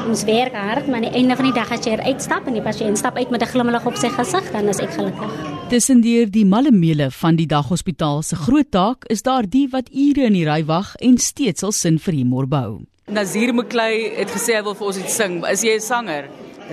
Ons 0.08 0.24
werk 0.30 0.56
hard, 0.56 0.88
maar 0.88 1.02
aan 1.02 1.10
die 1.10 1.20
einde 1.20 1.36
van 1.36 1.50
die 1.50 1.56
dag 1.58 1.72
as 1.72 1.84
jy 1.86 1.98
uitstap 2.06 2.48
en 2.48 2.54
die 2.54 2.64
pasiënt 2.64 2.98
stap 3.02 3.18
uit 3.18 3.30
met 3.34 3.42
'n 3.42 3.52
glimlag 3.52 3.86
op 3.86 3.96
sy 3.98 4.10
gesig, 4.10 4.52
dan 4.54 4.70
is 4.70 4.80
ek 4.80 4.94
gelukkig. 4.94 5.32
Tussendeur 5.70 6.32
die 6.32 6.46
mallemele 6.46 7.12
van 7.12 7.36
die 7.36 7.48
daghospitaal 7.48 8.22
se 8.22 8.36
groot 8.36 8.72
taak 8.72 9.04
is 9.10 9.22
daar 9.24 9.44
die 9.50 9.68
wat 9.72 9.90
ure 9.92 10.26
in 10.26 10.34
die 10.34 10.46
ry 10.46 10.64
wag 10.66 10.96
en 11.02 11.18
steeds 11.18 11.64
al 11.64 11.72
sin 11.72 12.00
vir 12.00 12.14
humor 12.14 12.48
bou. 12.48 12.86
Nazir 13.06 13.54
Muklei 13.54 14.16
het 14.18 14.32
gesê 14.34 14.56
hy 14.58 14.64
wil 14.66 14.74
vir 14.74 14.88
ons 14.88 14.98
iets 14.98 15.14
sing. 15.14 15.34
Is 15.46 15.62
jy 15.62 15.76
'n 15.78 15.82
sanger? 15.82 16.24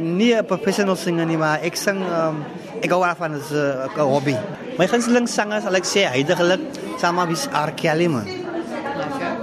Nie 0.00 0.40
'n 0.40 0.46
professional 0.46 0.96
singer 0.96 1.26
nie, 1.26 1.36
maar 1.36 1.60
ek 1.60 1.76
sing 1.76 2.00
um, 2.00 2.40
ek 2.80 2.88
hou 2.88 3.04
daarvan 3.04 3.34
as 3.36 3.52
'n 3.52 4.00
uh, 4.00 4.08
hobby. 4.08 4.36
My 4.78 4.86
gunsteling 4.86 5.28
sanger 5.28 5.60
sal 5.60 5.76
ek 5.76 5.84
sê 5.84 6.08
heidaglik 6.08 6.60
saam 6.96 7.16
met 7.16 7.28
R. 7.52 8.08
Man. 8.08 8.28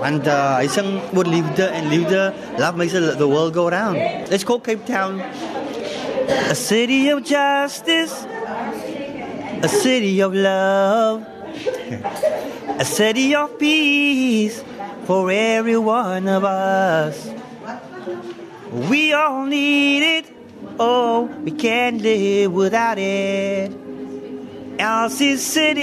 Want 0.01 0.25
uh, 0.25 0.57
hy 0.57 0.67
sing 0.67 0.99
oor 1.13 1.25
liefde 1.25 1.69
en 1.69 1.89
liefde 1.89 2.33
laat 2.57 2.75
mense 2.75 3.17
the 3.17 3.27
world 3.27 3.53
go 3.53 3.69
round. 3.69 3.97
Let's 4.31 4.43
call 4.43 4.59
Cape 4.59 4.83
Town 4.87 5.21
a 6.49 6.55
city 6.55 7.09
of 7.09 7.23
justice, 7.23 8.25
a 9.61 9.67
city 9.67 10.21
of 10.21 10.33
love, 10.33 11.21
a 12.79 12.85
city 12.85 13.35
of 13.35 13.59
peace 13.59 14.63
for 15.09 15.31
every 15.31 15.75
one 15.75 16.27
of 16.27 16.43
us. 16.43 17.31
We 18.71 19.11
all 19.11 19.43
need 19.47 20.03
it. 20.03 20.25
Oh, 20.79 21.25
we 21.41 21.49
can't 21.49 21.99
live 21.99 22.53
without 22.53 22.99
it. 22.99 23.71
Elsie's 24.77 25.41
City, 25.41 25.81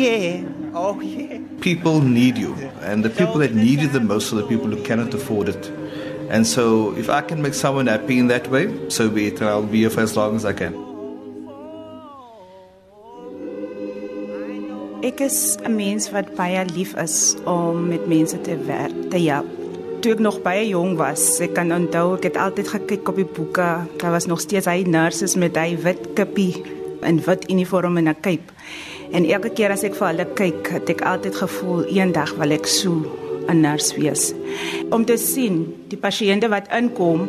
yeah. 0.00 0.48
Oh, 0.72 0.98
yeah. 0.98 1.40
People 1.60 2.00
need 2.00 2.38
you, 2.38 2.54
and 2.80 3.04
the 3.04 3.10
people 3.10 3.36
that 3.40 3.54
need 3.54 3.80
you 3.80 3.88
the 3.88 4.00
most 4.00 4.32
are 4.32 4.36
the 4.36 4.46
people 4.46 4.68
who 4.68 4.82
cannot 4.82 5.12
afford 5.12 5.50
it. 5.50 5.68
And 6.30 6.46
so, 6.46 6.96
if 6.96 7.10
I 7.10 7.20
can 7.20 7.42
make 7.42 7.52
someone 7.52 7.86
happy 7.86 8.18
in 8.18 8.28
that 8.28 8.48
way, 8.48 8.88
so 8.88 9.10
be 9.10 9.26
it. 9.26 9.42
I'll 9.42 9.62
be 9.62 9.80
here 9.80 9.90
for 9.90 10.00
as 10.00 10.16
long 10.16 10.36
as 10.36 10.46
I 10.46 10.54
can. 10.54 10.87
Ek 14.98 15.20
is 15.22 15.56
'n 15.62 15.76
mens 15.76 16.10
wat 16.10 16.34
baie 16.34 16.64
lief 16.74 16.94
is 16.98 17.36
om 17.46 17.88
met 17.88 18.06
mense 18.06 18.40
te 18.40 18.56
werk, 18.66 19.10
te 19.10 19.18
help. 19.18 19.46
Toe 20.00 20.12
ek 20.12 20.18
nog 20.18 20.42
baie 20.42 20.68
jong 20.68 20.96
was, 20.96 21.38
ek 21.40 21.54
kan 21.54 21.72
onthou 21.72 22.16
ek 22.16 22.22
het 22.22 22.36
altyd 22.36 22.68
gekyk 22.68 23.08
op 23.08 23.14
die 23.14 23.24
boeke. 23.24 23.86
Daar 23.96 24.10
was 24.10 24.26
nog 24.26 24.40
steeds 24.40 24.66
hy 24.66 24.82
nurses 24.82 25.36
met 25.36 25.56
hy 25.56 25.78
wit 25.78 26.12
kippie 26.14 26.62
en 27.00 27.22
wit 27.24 27.50
uniform 27.50 27.96
en 27.96 28.08
'n 28.08 28.20
cape. 28.20 28.50
En 29.12 29.24
elke 29.24 29.50
keer 29.50 29.70
as 29.70 29.84
ek 29.84 29.94
vir 29.94 30.06
hulle 30.08 30.26
kyk, 30.34 30.68
het 30.68 30.90
ek 30.90 31.00
altyd 31.00 31.34
gevoel 31.36 31.84
eendag 31.84 32.34
wil 32.34 32.50
ek 32.50 32.66
so 32.66 32.90
'n 33.48 33.60
nurse 33.60 33.94
wees. 33.94 34.34
Om 34.90 35.04
te 35.04 35.16
sien 35.16 35.74
die 35.88 35.98
pasiënte 35.98 36.48
wat 36.48 36.68
inkom 36.74 37.28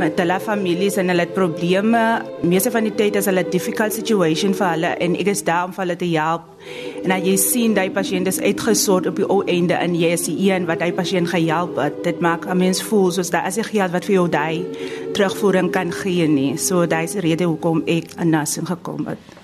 met 0.00 0.18
hulle 0.20 0.38
families 0.40 0.96
en 1.00 1.12
hulle 1.12 1.26
het 1.26 1.34
probleme. 1.36 2.00
Meeste 2.46 2.70
van 2.72 2.86
die 2.86 2.94
tyd 2.96 3.18
is 3.20 3.26
hulle 3.28 3.44
'n 3.44 3.50
difficult 3.52 3.92
situation 3.92 4.54
vir 4.54 4.68
hulle 4.70 4.90
en 5.04 5.16
ek 5.16 5.26
is 5.26 5.44
daar 5.44 5.64
om 5.64 5.72
hulle 5.76 5.96
te 5.96 6.08
help. 6.16 6.42
En 7.04 7.10
as 7.10 7.24
jy 7.24 7.36
sien 7.36 7.74
dat 7.74 7.84
die 7.84 7.94
pasiënt 8.00 8.26
is 8.26 8.40
uitgesort 8.40 9.06
op 9.06 9.16
die 9.16 9.28
ou 9.28 9.42
einde 9.44 9.74
en 9.74 9.94
jy 9.94 10.12
is 10.12 10.24
die 10.24 10.50
een 10.50 10.66
wat 10.66 10.80
hy 10.80 10.92
pasiënt 10.92 11.28
gehelp 11.28 11.76
het, 11.76 12.04
dit 12.04 12.20
maak 12.20 12.46
'n 12.46 12.56
mens 12.56 12.82
voel 12.82 13.10
soos 13.10 13.30
dat 13.30 13.44
as 13.44 13.56
jy 13.56 13.62
geld 13.62 13.92
wat 13.92 14.04
vir 14.04 14.14
jou 14.14 14.28
daai 14.28 14.64
terugvoering 15.12 15.70
kan 15.70 15.92
gee 15.92 16.28
nie. 16.28 16.56
So 16.56 16.86
daai 16.86 17.04
is 17.04 17.12
die 17.12 17.20
rede 17.20 17.44
hoekom 17.44 17.82
ek 17.86 18.04
'n 18.16 18.30
nursing 18.30 18.66
gekom 18.66 19.06
het. 19.06 19.39